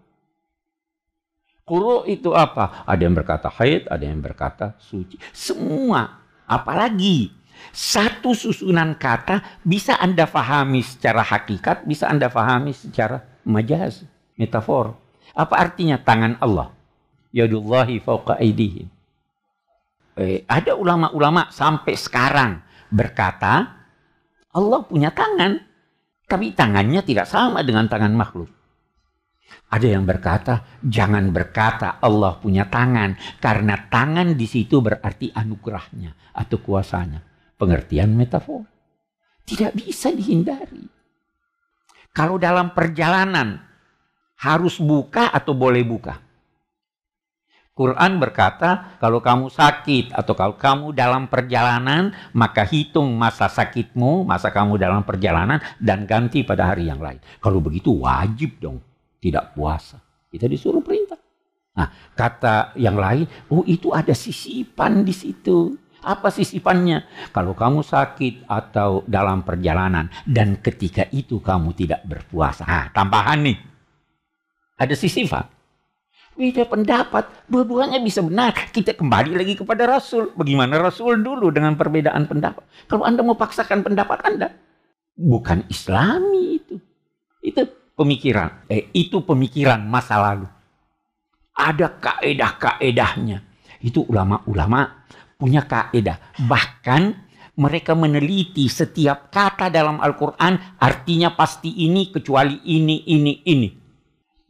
Kuro 1.65 2.05
itu 2.05 2.29
apa? 2.37 2.85
Ada 2.85 3.01
yang 3.03 3.17
berkata 3.17 3.49
haid, 3.49 3.89
ada 3.89 4.05
yang 4.05 4.21
berkata 4.21 4.77
suci. 4.77 5.17
Semua. 5.33 6.21
Apalagi 6.45 7.33
satu 7.75 8.31
susunan 8.31 8.95
kata 8.95 9.59
bisa 9.67 9.99
Anda 9.99 10.23
fahami 10.23 10.79
secara 10.79 11.19
hakikat, 11.19 11.83
bisa 11.83 12.07
Anda 12.07 12.31
fahami 12.31 12.71
secara 12.71 13.19
majaz, 13.43 14.07
metafor. 14.39 14.95
Apa 15.35 15.59
artinya 15.59 15.99
tangan 15.99 16.39
Allah? 16.39 16.71
Yadullahi 17.35 17.99
fauqa 17.99 18.39
aidihim. 18.39 18.87
Eh, 20.15 20.47
ada 20.47 20.79
ulama-ulama 20.79 21.51
sampai 21.51 21.99
sekarang 21.99 22.63
berkata 22.87 23.83
Allah 24.55 24.81
punya 24.87 25.11
tangan, 25.11 25.59
tapi 26.31 26.55
tangannya 26.55 27.03
tidak 27.03 27.27
sama 27.27 27.59
dengan 27.59 27.91
tangan 27.91 28.15
makhluk. 28.15 28.47
Ada 29.67 29.99
yang 29.99 30.07
berkata, 30.07 30.79
jangan 30.79 31.35
berkata 31.35 31.99
Allah 31.99 32.39
punya 32.39 32.71
tangan, 32.71 33.19
karena 33.43 33.75
tangan 33.91 34.39
di 34.39 34.47
situ 34.47 34.79
berarti 34.79 35.35
anugerahnya 35.35 36.15
atau 36.31 36.63
kuasanya 36.63 37.34
pengertian 37.55 38.15
metafor. 38.15 38.67
Tidak 39.45 39.77
bisa 39.77 40.09
dihindari. 40.09 40.89
Kalau 42.15 42.39
dalam 42.39 42.71
perjalanan 42.71 43.59
harus 44.39 44.79
buka 44.79 45.29
atau 45.31 45.53
boleh 45.53 45.83
buka. 45.83 46.25
Quran 47.75 48.23
berkata, 48.23 48.95
kalau 49.03 49.19
kamu 49.19 49.51
sakit 49.51 50.15
atau 50.15 50.31
kalau 50.31 50.55
kamu 50.55 50.95
dalam 50.95 51.27
perjalanan, 51.27 52.15
maka 52.31 52.63
hitung 52.63 53.11
masa 53.19 53.51
sakitmu, 53.51 54.23
masa 54.23 54.47
kamu 54.47 54.79
dalam 54.79 55.03
perjalanan, 55.03 55.59
dan 55.75 56.07
ganti 56.07 56.47
pada 56.47 56.71
hari 56.71 56.87
yang 56.87 57.03
lain. 57.03 57.19
Kalau 57.43 57.59
begitu 57.59 57.91
wajib 57.99 58.63
dong, 58.63 58.79
tidak 59.19 59.51
puasa. 59.51 59.99
Kita 60.31 60.47
disuruh 60.47 60.79
perintah. 60.79 61.19
Nah, 61.75 61.91
kata 62.15 62.71
yang 62.79 62.95
lain, 62.95 63.27
oh 63.51 63.67
itu 63.67 63.91
ada 63.91 64.15
sisipan 64.15 65.03
di 65.03 65.11
situ. 65.11 65.75
Apa 66.05 66.29
sisipannya? 66.29 67.01
Kalau 67.33 67.57
kamu 67.57 67.81
sakit 67.81 68.45
atau 68.45 69.01
dalam 69.09 69.41
perjalanan 69.41 70.13
dan 70.29 70.61
ketika 70.61 71.09
itu 71.09 71.41
kamu 71.41 71.73
tidak 71.73 72.05
berpuasa. 72.05 72.61
Nah, 72.61 72.85
tambahan 72.93 73.41
nih. 73.41 73.57
Ada 74.77 74.93
sisipan. 74.93 75.49
Beda 76.35 76.67
pendapat, 76.67 77.47
dua-duanya 77.47 77.97
bisa 78.03 78.19
benar. 78.19 78.53
Kita 78.69 78.93
kembali 78.93 79.33
lagi 79.33 79.55
kepada 79.55 79.87
Rasul. 79.87 80.35
Bagaimana 80.35 80.77
Rasul 80.77 81.23
dulu 81.23 81.47
dengan 81.49 81.73
perbedaan 81.79 82.27
pendapat. 82.27 82.61
Kalau 82.91 83.07
Anda 83.07 83.23
mau 83.23 83.39
paksakan 83.39 83.81
pendapat 83.81 84.19
Anda, 84.27 84.51
bukan 85.15 85.63
Islami 85.71 86.59
itu. 86.59 86.75
Itu 87.39 87.65
pemikiran. 87.95 88.67
Eh, 88.67 88.91
itu 88.91 89.23
pemikiran 89.23 89.79
masa 89.87 90.19
lalu. 90.19 90.45
Ada 91.55 91.87
kaedah-kaedahnya. 92.03 93.39
Itu 93.79 94.03
ulama-ulama 94.03 95.07
punya 95.35 95.67
kaidah. 95.67 96.17
Bahkan 96.41 97.01
mereka 97.55 97.95
meneliti 97.95 98.67
setiap 98.67 99.31
kata 99.31 99.71
dalam 99.71 100.03
Al-Quran 100.03 100.79
artinya 100.79 101.31
pasti 101.35 101.87
ini 101.87 102.11
kecuali 102.11 102.59
ini, 102.67 103.07
ini, 103.11 103.33
ini. 103.47 103.69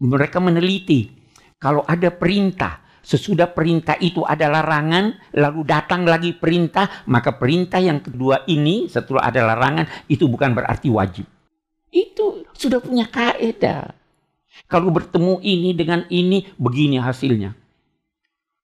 Mereka 0.01 0.41
meneliti 0.41 1.09
kalau 1.57 1.85
ada 1.85 2.09
perintah 2.11 2.85
Sesudah 3.05 3.53
perintah 3.53 3.93
itu 4.01 4.25
ada 4.25 4.49
larangan, 4.49 5.13
lalu 5.37 5.61
datang 5.61 6.09
lagi 6.09 6.33
perintah, 6.33 7.05
maka 7.05 7.37
perintah 7.37 7.77
yang 7.77 8.01
kedua 8.01 8.41
ini 8.49 8.89
setelah 8.89 9.29
ada 9.29 9.45
larangan 9.45 9.85
itu 10.09 10.25
bukan 10.25 10.57
berarti 10.57 10.89
wajib. 10.89 11.29
Itu 11.93 12.49
sudah 12.57 12.81
punya 12.81 13.05
kaidah. 13.05 13.93
Kalau 14.65 14.89
bertemu 14.89 15.37
ini 15.45 15.77
dengan 15.77 16.09
ini, 16.09 16.49
begini 16.57 16.97
hasilnya. 16.97 17.53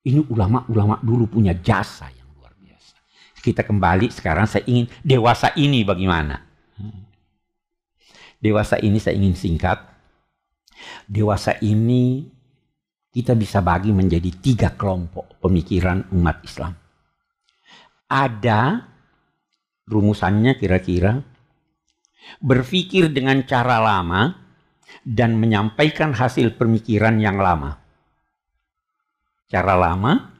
Ini 0.02 0.26
ulama-ulama 0.34 0.98
dulu 1.06 1.30
punya 1.30 1.54
jasa 1.54 2.10
yang 2.10 2.26
luar 2.38 2.58
biasa. 2.58 2.98
Kita 3.38 3.62
kembali 3.62 4.10
sekarang 4.10 4.50
saya 4.50 4.66
ingin 4.66 4.90
dewasa 5.06 5.54
ini 5.58 5.86
bagaimana. 5.86 6.42
Dewasa 8.42 8.82
ini 8.82 8.98
saya 8.98 9.14
ingin 9.22 9.38
singkat. 9.38 9.78
Dewasa 11.06 11.62
ini 11.62 12.26
kita 13.14 13.38
bisa 13.38 13.62
bagi 13.62 13.94
menjadi 13.94 14.34
tiga 14.42 14.74
kelompok 14.74 15.38
pemikiran 15.38 16.10
umat 16.18 16.42
Islam. 16.42 16.74
Ada 18.10 18.90
rumusannya 19.86 20.58
kira-kira 20.58 21.22
berpikir 22.42 23.14
dengan 23.14 23.44
cara 23.46 23.78
lama 23.78 24.34
dan 25.06 25.38
menyampaikan 25.38 26.16
hasil 26.16 26.58
pemikiran 26.58 27.22
yang 27.22 27.38
lama. 27.38 27.78
Cara 29.52 29.76
lama 29.76 30.32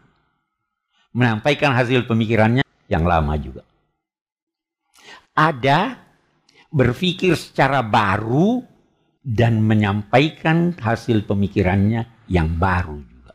menyampaikan 1.12 1.76
hasil 1.76 2.08
pemikirannya 2.08 2.64
yang 2.88 3.04
lama 3.04 3.36
juga. 3.36 3.68
Ada 5.36 6.00
berpikir 6.72 7.36
secara 7.36 7.84
baru 7.84 8.64
dan 9.20 9.60
menyampaikan 9.60 10.72
hasil 10.80 11.28
pemikirannya 11.28 12.08
yang 12.32 12.56
baru 12.56 13.04
juga. 13.04 13.34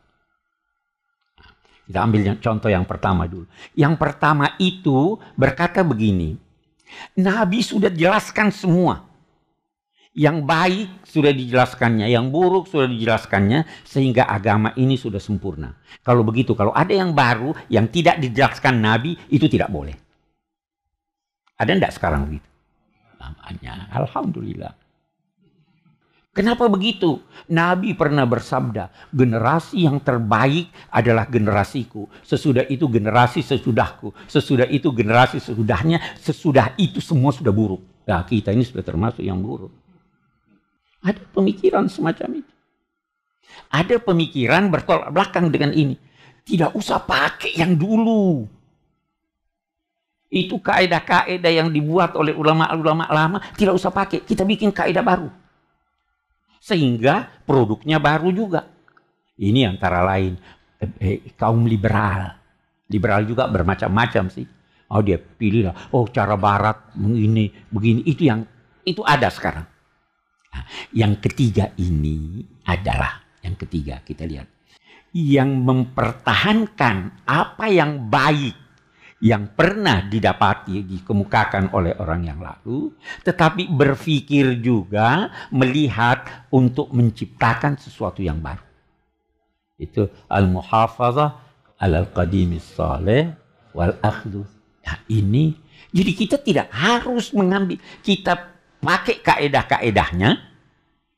Kita 1.86 1.98
ambil 2.02 2.40
contoh 2.40 2.70
yang 2.72 2.88
pertama 2.88 3.28
dulu. 3.28 3.44
Yang 3.76 3.94
pertama 4.00 4.56
itu 4.58 5.20
berkata 5.36 5.84
begini, 5.84 6.34
Nabi 7.20 7.60
sudah 7.60 7.92
jelaskan 7.92 8.48
semua. 8.48 9.04
Yang 10.16 10.48
baik 10.48 10.88
sudah 11.04 11.28
dijelaskannya, 11.28 12.08
yang 12.08 12.32
buruk 12.32 12.72
sudah 12.72 12.88
dijelaskannya, 12.88 13.84
sehingga 13.84 14.24
agama 14.24 14.72
ini 14.80 14.96
sudah 14.96 15.20
sempurna. 15.20 15.76
Kalau 16.00 16.24
begitu, 16.24 16.56
kalau 16.56 16.72
ada 16.72 16.96
yang 16.96 17.12
baru 17.12 17.52
yang 17.68 17.92
tidak 17.92 18.16
dijelaskan 18.24 18.80
Nabi, 18.80 19.12
itu 19.28 19.44
tidak 19.44 19.68
boleh. 19.68 19.92
Ada 21.60 21.68
enggak 21.68 21.92
sekarang 21.92 22.32
begitu? 22.32 22.48
Namanya, 23.20 23.92
Alhamdulillah. 23.92 24.72
Kenapa 26.36 26.68
begitu? 26.68 27.24
Nabi 27.48 27.96
pernah 27.96 28.28
bersabda, 28.28 29.08
generasi 29.08 29.88
yang 29.88 30.04
terbaik 30.04 30.68
adalah 30.92 31.24
generasiku. 31.24 32.12
Sesudah 32.20 32.68
itu 32.68 32.84
generasi 32.92 33.40
sesudahku. 33.40 34.12
Sesudah 34.28 34.68
itu 34.68 34.92
generasi 34.92 35.40
sesudahnya. 35.40 35.96
Sesudah 36.20 36.76
itu 36.76 37.00
semua 37.00 37.32
sudah 37.32 37.56
buruk. 37.56 37.80
Nah, 38.04 38.20
kita 38.28 38.52
ini 38.52 38.68
sudah 38.68 38.84
termasuk 38.84 39.24
yang 39.24 39.40
buruk. 39.40 39.85
Ada 41.06 41.22
pemikiran 41.30 41.86
semacam 41.86 42.42
itu. 42.42 42.52
Ada 43.70 44.02
pemikiran 44.02 44.66
bertolak 44.66 45.14
belakang 45.14 45.54
dengan 45.54 45.70
ini. 45.70 45.94
Tidak 46.42 46.74
usah 46.74 46.98
pakai 46.98 47.54
yang 47.54 47.78
dulu. 47.78 48.42
Itu 50.26 50.58
kaedah-kaedah 50.58 51.52
yang 51.54 51.70
dibuat 51.70 52.18
oleh 52.18 52.34
ulama-ulama 52.34 53.06
lama. 53.06 53.38
Tidak 53.54 53.70
usah 53.70 53.94
pakai. 53.94 54.26
Kita 54.26 54.42
bikin 54.42 54.74
kaedah 54.74 55.02
baru. 55.06 55.30
Sehingga 56.58 57.46
produknya 57.46 58.02
baru 58.02 58.34
juga. 58.34 58.66
Ini 59.38 59.70
antara 59.70 60.02
lain 60.02 60.34
eh, 60.82 60.90
eh, 60.98 61.18
kaum 61.38 61.62
liberal. 61.70 62.34
Liberal 62.90 63.22
juga 63.22 63.46
bermacam-macam 63.46 64.24
sih. 64.30 64.46
Oh 64.86 65.02
dia 65.02 65.18
pilih 65.18 65.66
lah, 65.66 65.74
oh 65.90 66.06
cara 66.06 66.38
barat 66.38 66.94
begini, 66.94 67.50
begini. 67.74 68.06
Itu 68.06 68.22
yang 68.22 68.46
itu 68.86 69.02
ada 69.02 69.26
sekarang. 69.26 69.66
Yang 70.92 71.28
ketiga 71.30 71.72
ini 71.76 72.44
adalah 72.64 73.20
yang 73.42 73.56
ketiga 73.58 74.02
kita 74.02 74.26
lihat 74.26 74.48
yang 75.16 75.64
mempertahankan 75.64 77.24
apa 77.24 77.66
yang 77.72 78.12
baik 78.12 78.66
yang 79.24 79.48
pernah 79.56 80.04
didapati 80.04 80.84
dikemukakan 80.84 81.72
oleh 81.72 81.96
orang 81.96 82.28
yang 82.28 82.36
lalu, 82.36 82.92
tetapi 83.24 83.72
berpikir 83.72 84.60
juga 84.60 85.32
melihat 85.48 86.46
untuk 86.52 86.92
menciptakan 86.92 87.80
sesuatu 87.80 88.20
yang 88.20 88.44
baru. 88.44 88.60
Itu 89.80 90.12
al-muhafazah 90.28 91.32
al-qadimis 91.80 92.76
salih 92.76 93.32
wal 93.72 93.96
akhdhu. 94.04 94.44
Nah, 94.84 95.00
ini 95.08 95.56
jadi 95.96 96.12
kita 96.12 96.36
tidak 96.44 96.68
harus 96.76 97.32
mengambil 97.32 97.80
kita 98.04 98.55
pakai 98.86 99.18
kaedah-kaedahnya 99.18 100.30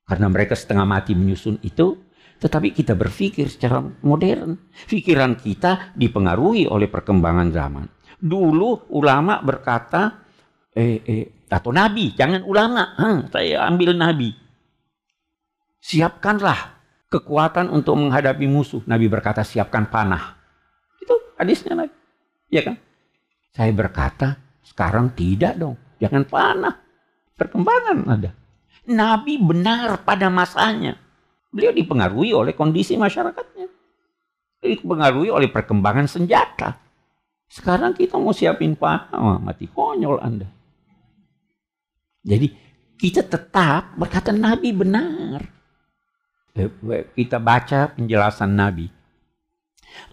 karena 0.08 0.26
mereka 0.32 0.56
setengah 0.56 0.88
mati 0.88 1.12
menyusun 1.12 1.60
itu 1.60 2.08
tetapi 2.38 2.70
kita 2.70 2.94
berpikir 2.94 3.50
secara 3.50 3.82
modern. 3.82 4.54
Pikiran 4.86 5.34
kita 5.34 5.92
dipengaruhi 5.98 6.70
oleh 6.70 6.86
perkembangan 6.86 7.50
zaman. 7.50 7.84
Dulu 8.18 8.94
ulama 8.94 9.42
berkata, 9.42 10.22
eh, 10.70 11.02
eh, 11.02 11.26
atau 11.50 11.74
nabi, 11.74 12.14
jangan 12.14 12.46
ulama, 12.46 12.94
hmm, 12.94 13.34
saya 13.34 13.66
ambil 13.66 13.90
nabi. 13.98 14.30
Siapkanlah 15.82 16.78
kekuatan 17.10 17.74
untuk 17.74 17.98
menghadapi 17.98 18.46
musuh. 18.46 18.86
Nabi 18.86 19.10
berkata, 19.10 19.42
siapkan 19.42 19.90
panah. 19.90 20.38
Itu 21.02 21.14
hadisnya 21.40 21.74
Nabi. 21.74 21.94
Ya 22.52 22.62
kan? 22.62 22.76
Saya 23.54 23.72
berkata, 23.72 24.38
sekarang 24.62 25.14
tidak 25.16 25.56
dong. 25.58 25.76
Jangan 25.98 26.22
panah. 26.28 26.74
Perkembangan 27.38 27.98
ada. 28.10 28.30
Nabi 28.88 29.38
benar 29.38 30.02
pada 30.02 30.26
masanya. 30.26 30.98
Beliau 31.54 31.70
dipengaruhi 31.70 32.34
oleh 32.34 32.52
kondisi 32.52 32.98
masyarakatnya. 32.98 33.70
Dipengaruhi 34.58 35.30
oleh 35.30 35.46
perkembangan 35.48 36.10
senjata. 36.10 36.76
Sekarang 37.48 37.96
kita 37.96 38.20
mau 38.20 38.34
siapin 38.34 38.76
panah, 38.76 39.40
mati 39.40 39.70
konyol 39.70 40.20
Anda. 40.20 40.48
Jadi 42.26 42.52
kita 42.98 43.24
tetap 43.24 43.94
berkata 43.94 44.34
Nabi 44.34 44.74
benar. 44.74 45.40
Eh, 46.58 46.68
kita 47.14 47.38
baca 47.38 47.94
penjelasan 47.94 48.52
Nabi. 48.52 48.90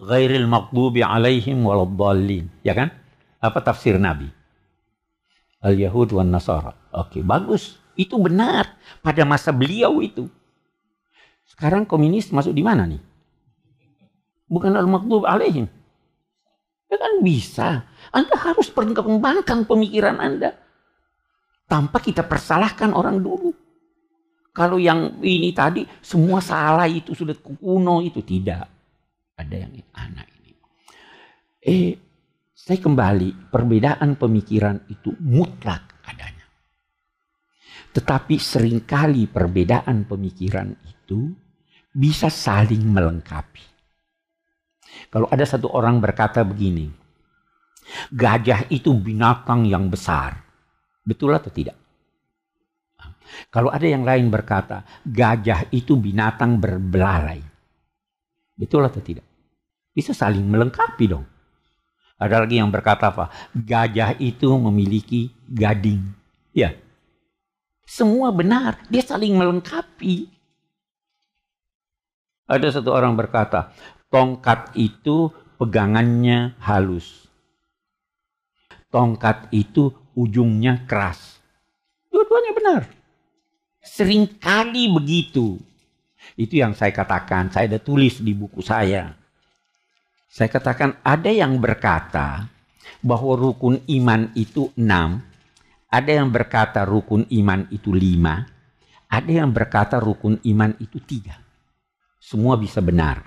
Ghairil 0.00 0.46
maghdubi 0.46 1.02
alaihim 1.02 1.66
waladdallin. 1.66 2.48
Ya 2.62 2.72
kan? 2.72 2.94
Apa 3.42 3.60
tafsir 3.60 3.98
Nabi? 3.98 4.30
Al-Yahud 5.60 6.14
wan 6.14 6.30
Nasara. 6.30 6.72
Oke, 6.96 7.20
bagus. 7.20 7.76
Itu 7.92 8.16
benar 8.16 8.80
pada 9.04 9.20
masa 9.28 9.52
beliau 9.52 10.00
itu. 10.00 10.32
Sekarang 11.44 11.84
komunis 11.84 12.32
masuk 12.32 12.56
di 12.56 12.64
mana 12.64 12.88
nih? 12.88 13.00
Bukan 14.48 14.72
al-maghdub 14.72 15.28
alaihim. 15.28 15.68
Ya 16.86 16.96
kan 16.96 17.20
bisa. 17.20 17.84
Anda 18.14 18.36
harus 18.38 18.72
perkembangkan 18.72 19.68
pemikiran 19.68 20.16
Anda. 20.22 20.56
Tanpa 21.66 21.98
kita 21.98 22.24
persalahkan 22.24 22.94
orang 22.94 23.20
dulu. 23.20 23.50
Kalau 24.56 24.80
yang 24.80 25.20
ini 25.20 25.52
tadi 25.52 25.84
semua 26.00 26.40
salah 26.40 26.88
itu 26.88 27.12
sudah 27.12 27.36
kuno 27.36 28.00
itu 28.00 28.24
tidak. 28.24 28.64
Ada 29.36 29.68
yang 29.68 29.72
anak 29.92 30.28
ini. 30.40 30.52
Eh, 31.60 31.92
saya 32.56 32.78
kembali 32.80 33.52
perbedaan 33.52 34.16
pemikiran 34.16 34.80
itu 34.88 35.12
mutlak. 35.20 35.95
Tetapi 37.96 38.36
sering 38.36 38.84
kali 38.84 39.24
perbedaan 39.24 40.04
pemikiran 40.04 40.68
itu 40.84 41.32
bisa 41.88 42.28
saling 42.28 42.84
melengkapi. 42.84 43.64
Kalau 45.08 45.32
ada 45.32 45.48
satu 45.48 45.72
orang 45.72 45.96
berkata 45.96 46.44
begini, 46.44 46.92
gajah 48.12 48.68
itu 48.68 48.92
binatang 48.92 49.64
yang 49.64 49.88
besar. 49.88 50.44
Betul 51.00 51.32
atau 51.40 51.48
tidak? 51.48 51.76
Kalau 53.48 53.72
ada 53.72 53.88
yang 53.88 54.04
lain 54.04 54.28
berkata, 54.28 54.84
gajah 55.00 55.72
itu 55.72 55.96
binatang 55.96 56.60
berbelalai. 56.60 57.40
Betul 58.52 58.84
atau 58.84 59.00
tidak? 59.00 59.24
Bisa 59.96 60.12
saling 60.12 60.44
melengkapi 60.44 61.04
dong. 61.08 61.24
Ada 62.20 62.44
lagi 62.44 62.60
yang 62.60 62.68
berkata 62.68 63.08
apa? 63.08 63.32
Gajah 63.56 64.20
itu 64.20 64.52
memiliki 64.56 65.32
gading. 65.48 66.00
Ya. 66.52 66.76
Semua 67.86 68.34
benar, 68.34 68.82
dia 68.90 69.00
saling 69.00 69.38
melengkapi. 69.38 70.26
Ada 72.50 72.78
satu 72.78 72.90
orang 72.90 73.14
berkata, 73.14 73.70
tongkat 74.10 74.74
itu 74.74 75.30
pegangannya 75.58 76.58
halus. 76.58 77.30
Tongkat 78.90 79.50
itu 79.54 79.94
ujungnya 80.18 80.82
keras. 80.86 81.38
Dua-duanya 82.10 82.52
benar. 82.54 82.82
Seringkali 83.82 84.90
begitu. 84.90 85.58
Itu 86.34 86.58
yang 86.58 86.74
saya 86.74 86.90
katakan, 86.90 87.54
saya 87.54 87.70
ada 87.70 87.78
tulis 87.78 88.18
di 88.18 88.34
buku 88.34 88.62
saya. 88.62 89.14
Saya 90.26 90.50
katakan 90.50 90.98
ada 91.06 91.30
yang 91.30 91.56
berkata 91.62 92.50
bahwa 93.00 93.38
rukun 93.38 93.80
iman 93.88 94.30
itu 94.34 94.68
enam, 94.74 95.22
ada 95.86 96.10
yang 96.10 96.34
berkata 96.34 96.82
rukun 96.82 97.30
iman 97.30 97.70
itu 97.70 97.94
lima, 97.94 98.46
ada 99.06 99.30
yang 99.30 99.54
berkata 99.54 100.02
rukun 100.02 100.42
iman 100.42 100.74
itu 100.82 100.98
tiga. 100.98 101.38
Semua 102.18 102.58
bisa 102.58 102.82
benar. 102.82 103.22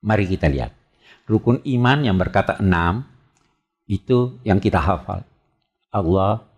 Mari 0.00 0.24
kita 0.26 0.48
lihat. 0.48 0.72
Rukun 1.28 1.60
iman 1.62 1.98
yang 2.02 2.16
berkata 2.16 2.56
enam, 2.58 3.04
itu 3.84 4.40
yang 4.42 4.58
kita 4.58 4.80
hafal. 4.80 5.22
Allah, 5.92 6.48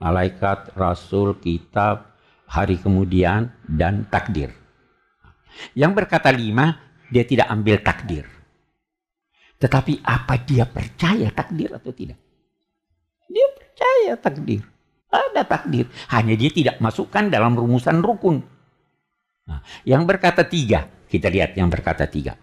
malaikat, 0.00 0.72
rasul, 0.72 1.36
kitab, 1.38 2.16
hari 2.48 2.80
kemudian, 2.80 3.52
dan 3.68 4.08
takdir. 4.08 4.50
Yang 5.76 5.92
berkata 6.02 6.32
lima, 6.32 6.80
dia 7.12 7.22
tidak 7.28 7.52
ambil 7.52 7.76
takdir. 7.84 8.24
Tetapi 9.60 10.02
apa 10.02 10.34
dia 10.42 10.66
percaya 10.66 11.30
takdir 11.30 11.70
atau 11.76 11.92
tidak? 11.94 12.18
Dia 13.34 13.46
percaya 13.58 14.12
takdir. 14.14 14.62
Ada 15.10 15.42
takdir. 15.42 15.90
Hanya 16.14 16.38
dia 16.38 16.50
tidak 16.54 16.78
masukkan 16.78 17.26
dalam 17.26 17.58
rumusan 17.58 17.98
rukun. 17.98 18.46
Nah, 19.50 19.60
yang 19.82 20.06
berkata 20.06 20.46
tiga. 20.46 20.86
Kita 21.10 21.26
lihat 21.30 21.58
yang 21.58 21.66
berkata 21.66 22.06
tiga. 22.06 22.38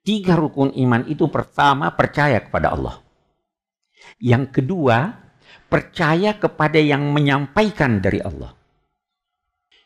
Tiga 0.00 0.36
rukun 0.36 0.72
iman 0.72 1.04
itu 1.04 1.28
pertama 1.28 1.92
percaya 1.92 2.40
kepada 2.40 2.72
Allah. 2.72 2.96
Yang 4.16 4.60
kedua, 4.60 5.12
percaya 5.68 6.36
kepada 6.40 6.80
yang 6.80 7.04
menyampaikan 7.12 8.00
dari 8.00 8.24
Allah. 8.24 8.56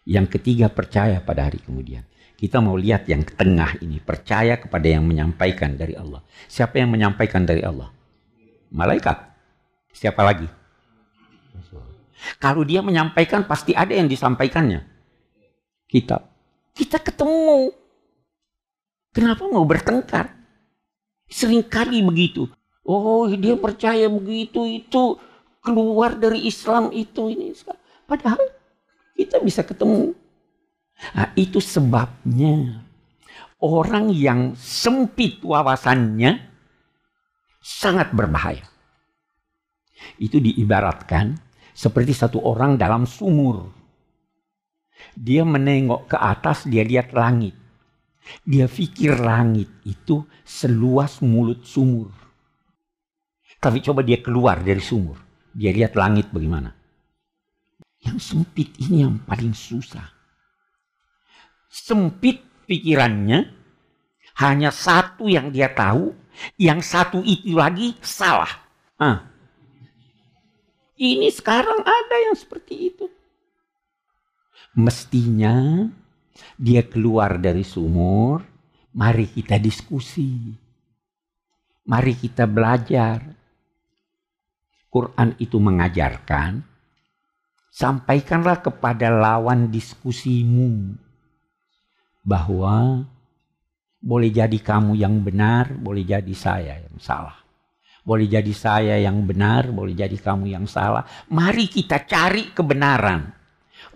Yang 0.06 0.38
ketiga, 0.38 0.70
percaya 0.70 1.18
pada 1.18 1.50
hari 1.50 1.58
kemudian. 1.58 2.06
Kita 2.34 2.62
mau 2.62 2.78
lihat 2.78 3.06
yang 3.10 3.26
tengah 3.26 3.78
ini, 3.82 3.98
percaya 4.02 4.58
kepada 4.58 4.86
yang 4.86 5.06
menyampaikan 5.06 5.74
dari 5.74 5.98
Allah. 5.98 6.22
Siapa 6.46 6.78
yang 6.78 6.94
menyampaikan 6.94 7.46
dari 7.46 7.62
Allah? 7.62 7.90
Malaikat. 8.74 9.33
Siapa 9.94 10.20
lagi? 10.26 10.50
Kalau 12.42 12.66
dia 12.66 12.82
menyampaikan 12.82 13.46
pasti 13.46 13.72
ada 13.72 13.94
yang 13.94 14.10
disampaikannya. 14.10 14.82
Kita. 15.86 16.18
Kita 16.74 16.98
ketemu. 16.98 17.70
Kenapa 19.14 19.46
mau 19.46 19.62
bertengkar? 19.62 20.34
Seringkali 21.30 22.02
begitu. 22.02 22.50
Oh, 22.82 23.30
dia 23.30 23.54
percaya 23.54 24.10
begitu 24.10 24.66
itu 24.66 25.16
keluar 25.62 26.18
dari 26.18 26.44
Islam 26.44 26.90
itu 26.90 27.30
ini. 27.30 27.54
Padahal 28.04 28.42
kita 29.14 29.38
bisa 29.40 29.62
ketemu. 29.62 30.12
Nah, 31.14 31.30
itu 31.38 31.62
sebabnya 31.62 32.84
orang 33.62 34.10
yang 34.12 34.52
sempit 34.58 35.40
wawasannya 35.40 36.42
sangat 37.62 38.12
berbahaya. 38.12 38.73
Itu 40.18 40.38
diibaratkan 40.40 41.36
seperti 41.74 42.12
satu 42.14 42.42
orang 42.42 42.78
dalam 42.78 43.04
sumur. 43.04 43.70
Dia 45.14 45.42
menengok 45.42 46.14
ke 46.14 46.16
atas, 46.18 46.64
dia 46.64 46.86
lihat 46.86 47.12
langit. 47.12 47.54
Dia 48.40 48.64
pikir 48.64 49.20
langit 49.20 49.68
itu 49.84 50.24
seluas 50.46 51.20
mulut 51.20 51.66
sumur. 51.66 52.08
Tapi 53.60 53.84
coba 53.84 54.00
dia 54.00 54.20
keluar 54.20 54.64
dari 54.64 54.80
sumur. 54.80 55.20
Dia 55.52 55.70
lihat 55.72 55.92
langit 55.96 56.32
bagaimana. 56.32 56.72
Yang 58.00 58.18
sempit 58.32 58.72
ini 58.80 59.04
yang 59.04 59.20
paling 59.24 59.52
susah 59.52 60.14
sempit 61.74 62.38
pikirannya, 62.70 63.50
hanya 64.38 64.70
satu 64.70 65.26
yang 65.26 65.50
dia 65.50 65.74
tahu, 65.74 66.14
yang 66.54 66.78
satu 66.78 67.18
itu 67.26 67.58
lagi 67.58 67.98
salah. 67.98 68.50
Ah. 68.94 69.33
Ini 70.94 71.26
sekarang 71.34 71.82
ada 71.82 72.16
yang 72.22 72.38
seperti 72.38 72.94
itu. 72.94 73.06
Mestinya 74.78 75.86
dia 76.58 76.82
keluar 76.86 77.38
dari 77.38 77.66
sumur, 77.66 78.42
mari 78.94 79.26
kita 79.26 79.58
diskusi. 79.58 80.54
Mari 81.84 82.14
kita 82.16 82.48
belajar. 82.48 83.20
Quran 84.88 85.34
itu 85.42 85.58
mengajarkan, 85.58 86.62
sampaikanlah 87.74 88.62
kepada 88.62 89.10
lawan 89.10 89.66
diskusimu 89.66 90.94
bahwa 92.22 93.02
boleh 93.98 94.30
jadi 94.30 94.54
kamu 94.54 94.94
yang 94.94 95.18
benar, 95.18 95.74
boleh 95.74 96.06
jadi 96.06 96.34
saya 96.38 96.78
yang 96.78 96.96
salah. 97.02 97.43
Boleh 98.04 98.28
jadi 98.28 98.52
saya 98.52 99.00
yang 99.00 99.24
benar, 99.24 99.72
boleh 99.72 99.96
jadi 99.96 100.12
kamu 100.12 100.52
yang 100.52 100.68
salah. 100.68 101.08
Mari 101.32 101.72
kita 101.72 102.04
cari 102.04 102.52
kebenaran, 102.52 103.32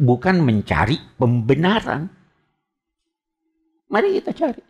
bukan 0.00 0.40
mencari 0.40 0.96
pembenaran. 1.20 2.08
Mari 3.92 4.08
kita 4.20 4.32
cari. 4.32 4.62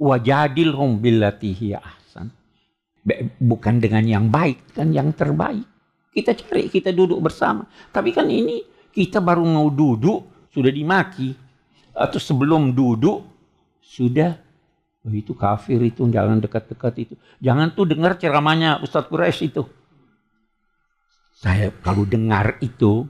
Wajadil 0.00 0.72
billatihi 0.72 1.76
ahsan. 1.76 2.32
Bukan 3.40 3.76
dengan 3.76 4.04
yang 4.08 4.32
baik, 4.32 4.72
kan 4.72 4.88
yang 4.88 5.12
terbaik. 5.12 5.68
Kita 6.08 6.32
cari, 6.32 6.72
kita 6.72 6.88
duduk 6.88 7.20
bersama. 7.20 7.68
Tapi 7.92 8.08
kan 8.16 8.24
ini 8.24 8.64
kita 8.88 9.20
baru 9.20 9.44
mau 9.44 9.68
duduk, 9.68 10.48
sudah 10.48 10.72
dimaki 10.72 11.36
atau 11.92 12.16
sebelum 12.16 12.72
duduk 12.72 13.26
sudah 13.78 14.47
oh 15.08 15.14
itu 15.16 15.32
kafir 15.32 15.80
itu 15.80 16.04
jangan 16.12 16.36
dekat-dekat 16.36 16.94
itu. 17.00 17.14
Jangan 17.40 17.72
tuh 17.72 17.88
dengar 17.88 18.20
ceramahnya 18.20 18.84
Ustadz 18.84 19.08
Quraisy 19.08 19.48
itu. 19.48 19.64
Saya 21.32 21.72
kalau 21.80 22.04
dengar 22.04 22.60
itu 22.60 23.08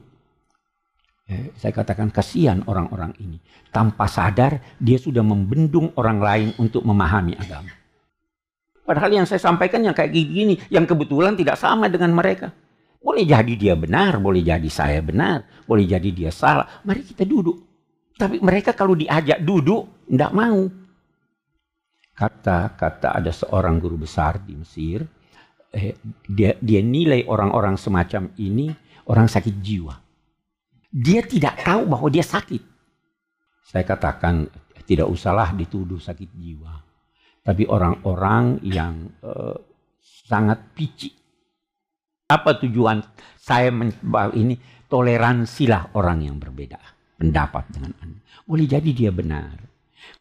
eh, 1.27 1.51
saya 1.59 1.75
katakan 1.75 2.07
kasihan 2.07 2.63
orang-orang 2.63 3.11
ini. 3.19 3.43
Tanpa 3.67 4.07
sadar 4.07 4.79
dia 4.79 4.95
sudah 4.95 5.21
membendung 5.21 5.91
orang 5.99 6.23
lain 6.23 6.49
untuk 6.55 6.87
memahami 6.87 7.35
agama. 7.35 7.75
Padahal 8.87 9.21
yang 9.21 9.27
saya 9.29 9.37
sampaikan 9.37 9.85
yang 9.85 9.93
kayak 9.93 10.09
gini, 10.09 10.57
yang 10.73 10.87
kebetulan 10.87 11.37
tidak 11.37 11.59
sama 11.61 11.85
dengan 11.85 12.09
mereka. 12.09 12.49
Boleh 12.97 13.21
jadi 13.21 13.53
dia 13.53 13.77
benar, 13.77 14.17
boleh 14.17 14.41
jadi 14.41 14.65
saya 14.65 14.97
benar, 15.05 15.45
boleh 15.69 15.85
jadi 15.85 16.09
dia 16.09 16.31
salah. 16.33 16.81
Mari 16.81 17.05
kita 17.05 17.21
duduk. 17.21 17.69
Tapi 18.17 18.41
mereka 18.41 18.73
kalau 18.73 18.97
diajak 18.97 19.45
duduk, 19.45 20.09
tidak 20.09 20.31
mau. 20.33 20.78
Kata-kata 22.19 23.15
ada 23.15 23.31
seorang 23.31 23.79
guru 23.79 24.03
besar 24.03 24.43
di 24.43 24.51
Mesir, 24.59 25.07
eh, 25.71 25.95
dia, 26.27 26.51
dia 26.59 26.83
nilai 26.83 27.23
orang-orang 27.23 27.79
semacam 27.79 28.35
ini 28.35 28.67
orang 29.07 29.31
sakit 29.31 29.55
jiwa. 29.63 29.95
Dia 30.91 31.23
tidak 31.23 31.63
tahu 31.63 31.87
bahwa 31.87 32.11
dia 32.11 32.27
sakit. 32.27 32.59
Saya 33.63 33.87
katakan 33.87 34.51
tidak 34.83 35.07
usahlah 35.07 35.55
dituduh 35.55 36.01
sakit 36.01 36.27
jiwa. 36.35 36.75
Tapi 37.39 37.63
orang-orang 37.71 38.59
yang 38.67 39.07
eh, 39.23 39.57
sangat 40.03 40.75
picik. 40.75 41.15
Apa 42.27 42.59
tujuan 42.59 42.99
saya 43.39 43.71
ini? 44.35 44.59
Toleransilah 44.89 45.93
orang 45.93 46.25
yang 46.25 46.41
berbeda 46.41 46.81
pendapat 47.21 47.69
dengan 47.69 47.93
Anda. 48.01 48.25
Boleh 48.41 48.65
jadi 48.65 48.89
dia 48.89 49.13
benar. 49.13 49.68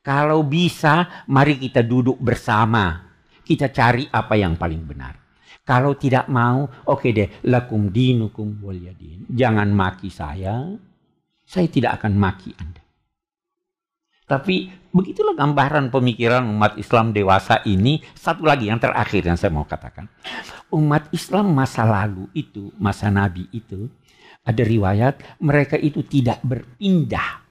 Kalau 0.02 0.46
bisa, 0.46 1.24
mari 1.28 1.58
kita 1.58 1.84
duduk 1.84 2.16
bersama. 2.20 3.08
Kita 3.44 3.72
cari 3.72 4.04
apa 4.08 4.36
yang 4.36 4.56
paling 4.56 4.82
benar. 4.84 5.14
Kalau 5.64 5.96
tidak 6.00 6.32
mau, 6.32 6.64
oke 6.64 6.88
okay 6.88 7.10
deh, 7.12 7.28
lakum 7.48 7.92
dinukum 7.92 8.56
waliyadin. 8.64 9.28
Jangan 9.28 9.68
maki 9.68 10.08
saya, 10.08 10.64
saya 11.44 11.68
tidak 11.68 12.00
akan 12.00 12.16
maki 12.16 12.56
Anda. 12.56 12.80
Tapi 14.28 14.68
begitulah 14.92 15.32
gambaran 15.32 15.88
pemikiran 15.88 16.44
umat 16.44 16.76
Islam 16.76 17.16
dewasa 17.16 17.64
ini. 17.64 18.04
Satu 18.12 18.44
lagi 18.44 18.68
yang 18.68 18.76
terakhir 18.76 19.24
yang 19.24 19.40
saya 19.40 19.52
mau 19.52 19.64
katakan. 19.64 20.04
Umat 20.68 21.08
Islam 21.16 21.56
masa 21.56 21.88
lalu 21.88 22.28
itu, 22.36 22.68
masa 22.76 23.08
Nabi 23.08 23.48
itu, 23.56 23.88
ada 24.44 24.60
riwayat 24.60 25.40
mereka 25.40 25.80
itu 25.80 26.04
tidak 26.04 26.44
berpindah 26.44 27.47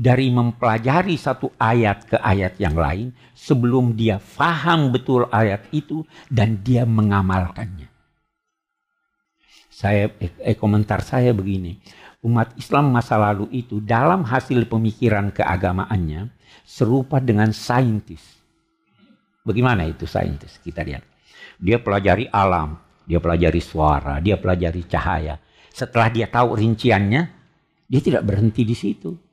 dari 0.00 0.32
mempelajari 0.32 1.20
satu 1.20 1.52
ayat 1.60 2.08
ke 2.08 2.16
ayat 2.16 2.56
yang 2.56 2.72
lain 2.72 3.12
sebelum 3.36 3.92
dia 3.92 4.16
faham 4.16 4.88
betul 4.88 5.28
ayat 5.28 5.68
itu 5.76 6.08
dan 6.32 6.64
dia 6.64 6.88
mengamalkannya. 6.88 7.92
Saya 9.68 10.08
eh, 10.16 10.32
eh, 10.40 10.56
komentar 10.56 11.04
saya 11.04 11.36
begini, 11.36 11.76
umat 12.24 12.56
Islam 12.56 12.96
masa 12.96 13.20
lalu 13.20 13.52
itu 13.52 13.84
dalam 13.84 14.24
hasil 14.24 14.64
pemikiran 14.64 15.28
keagamaannya 15.36 16.32
serupa 16.64 17.20
dengan 17.20 17.52
saintis. 17.52 18.40
Bagaimana 19.44 19.84
itu 19.84 20.08
saintis? 20.08 20.56
Kita 20.64 20.80
lihat. 20.80 21.04
Dia 21.60 21.76
pelajari 21.76 22.24
alam, 22.32 22.80
dia 23.04 23.20
pelajari 23.20 23.60
suara, 23.60 24.16
dia 24.20 24.40
pelajari 24.40 24.84
cahaya 24.88 25.36
setelah 25.70 26.10
dia 26.10 26.26
tahu 26.26 26.58
rinciannya, 26.58 27.22
dia 27.86 28.00
tidak 28.02 28.26
berhenti 28.26 28.66
di 28.66 28.74
situ. 28.74 29.29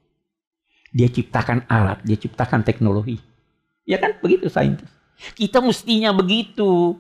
Dia 0.98 1.14
ciptakan 1.14 1.70
alat, 1.70 2.02
dia 2.02 2.18
ciptakan 2.18 2.66
teknologi. 2.66 3.22
Ya 3.86 4.02
kan 4.02 4.18
begitu 4.18 4.50
saintis. 4.50 4.90
Kita 5.38 5.62
mestinya 5.62 6.10
begitu. 6.10 6.98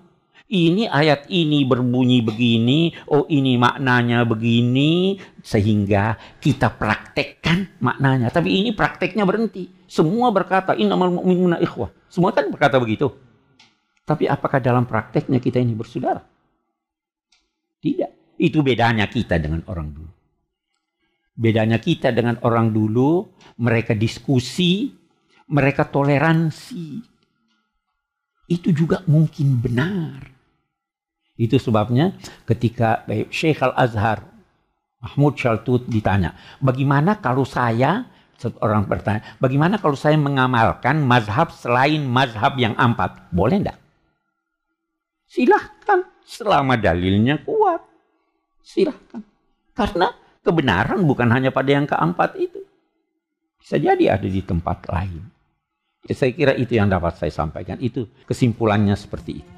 Ini 0.48 0.88
ayat 0.88 1.28
ini 1.28 1.68
berbunyi 1.68 2.24
begini, 2.24 2.96
oh 3.12 3.28
ini 3.28 3.60
maknanya 3.60 4.24
begini, 4.24 5.20
sehingga 5.44 6.16
kita 6.40 6.72
praktekkan 6.78 7.82
maknanya. 7.84 8.32
Tapi 8.32 8.64
ini 8.64 8.72
prakteknya 8.72 9.28
berhenti. 9.28 9.68
Semua 9.92 10.32
berkata, 10.32 10.72
innamal 10.72 11.12
mu'minuna 11.20 11.60
ikhwah. 11.60 11.92
Semua 12.08 12.32
kan 12.32 12.48
berkata 12.48 12.80
begitu. 12.80 13.12
Tapi 14.08 14.24
apakah 14.32 14.64
dalam 14.64 14.88
prakteknya 14.88 15.44
kita 15.44 15.60
ini 15.60 15.76
bersaudara? 15.76 16.24
Tidak. 17.84 18.40
Itu 18.40 18.64
bedanya 18.64 19.04
kita 19.12 19.36
dengan 19.44 19.68
orang 19.68 19.92
dulu. 19.92 20.17
Bedanya 21.38 21.78
kita 21.78 22.10
dengan 22.10 22.42
orang 22.42 22.74
dulu, 22.74 23.30
mereka 23.62 23.94
diskusi, 23.94 24.90
mereka 25.54 25.86
toleransi. 25.86 27.06
Itu 28.50 28.74
juga 28.74 29.06
mungkin 29.06 29.62
benar. 29.62 30.34
Itu 31.38 31.62
sebabnya 31.62 32.18
ketika 32.50 33.06
Syekh 33.30 33.62
Al-Azhar 33.62 34.26
Mahmud 34.98 35.38
Shaltut 35.38 35.86
ditanya, 35.86 36.34
bagaimana 36.58 37.22
kalau 37.22 37.46
saya, 37.46 38.10
orang 38.58 38.90
bertanya, 38.90 39.22
bagaimana 39.38 39.78
kalau 39.78 39.94
saya 39.94 40.18
mengamalkan 40.18 41.06
mazhab 41.06 41.54
selain 41.54 42.02
mazhab 42.02 42.58
yang 42.58 42.74
empat? 42.74 43.30
Boleh 43.30 43.62
enggak? 43.62 43.78
Silahkan, 45.30 46.02
selama 46.26 46.74
dalilnya 46.82 47.38
kuat. 47.46 47.86
Silahkan. 48.66 49.22
Karena 49.78 50.10
kebenaran 50.48 51.04
bukan 51.04 51.28
hanya 51.36 51.52
pada 51.52 51.76
yang 51.76 51.84
keempat 51.84 52.40
itu. 52.40 52.64
Bisa 53.60 53.76
jadi 53.76 54.16
ada 54.16 54.24
di 54.24 54.40
tempat 54.40 54.88
lain. 54.88 55.28
Saya 56.08 56.32
kira 56.32 56.56
itu 56.56 56.80
yang 56.80 56.88
dapat 56.88 57.20
saya 57.20 57.36
sampaikan. 57.36 57.76
Itu 57.84 58.08
kesimpulannya 58.24 58.96
seperti 58.96 59.44
itu. 59.44 59.57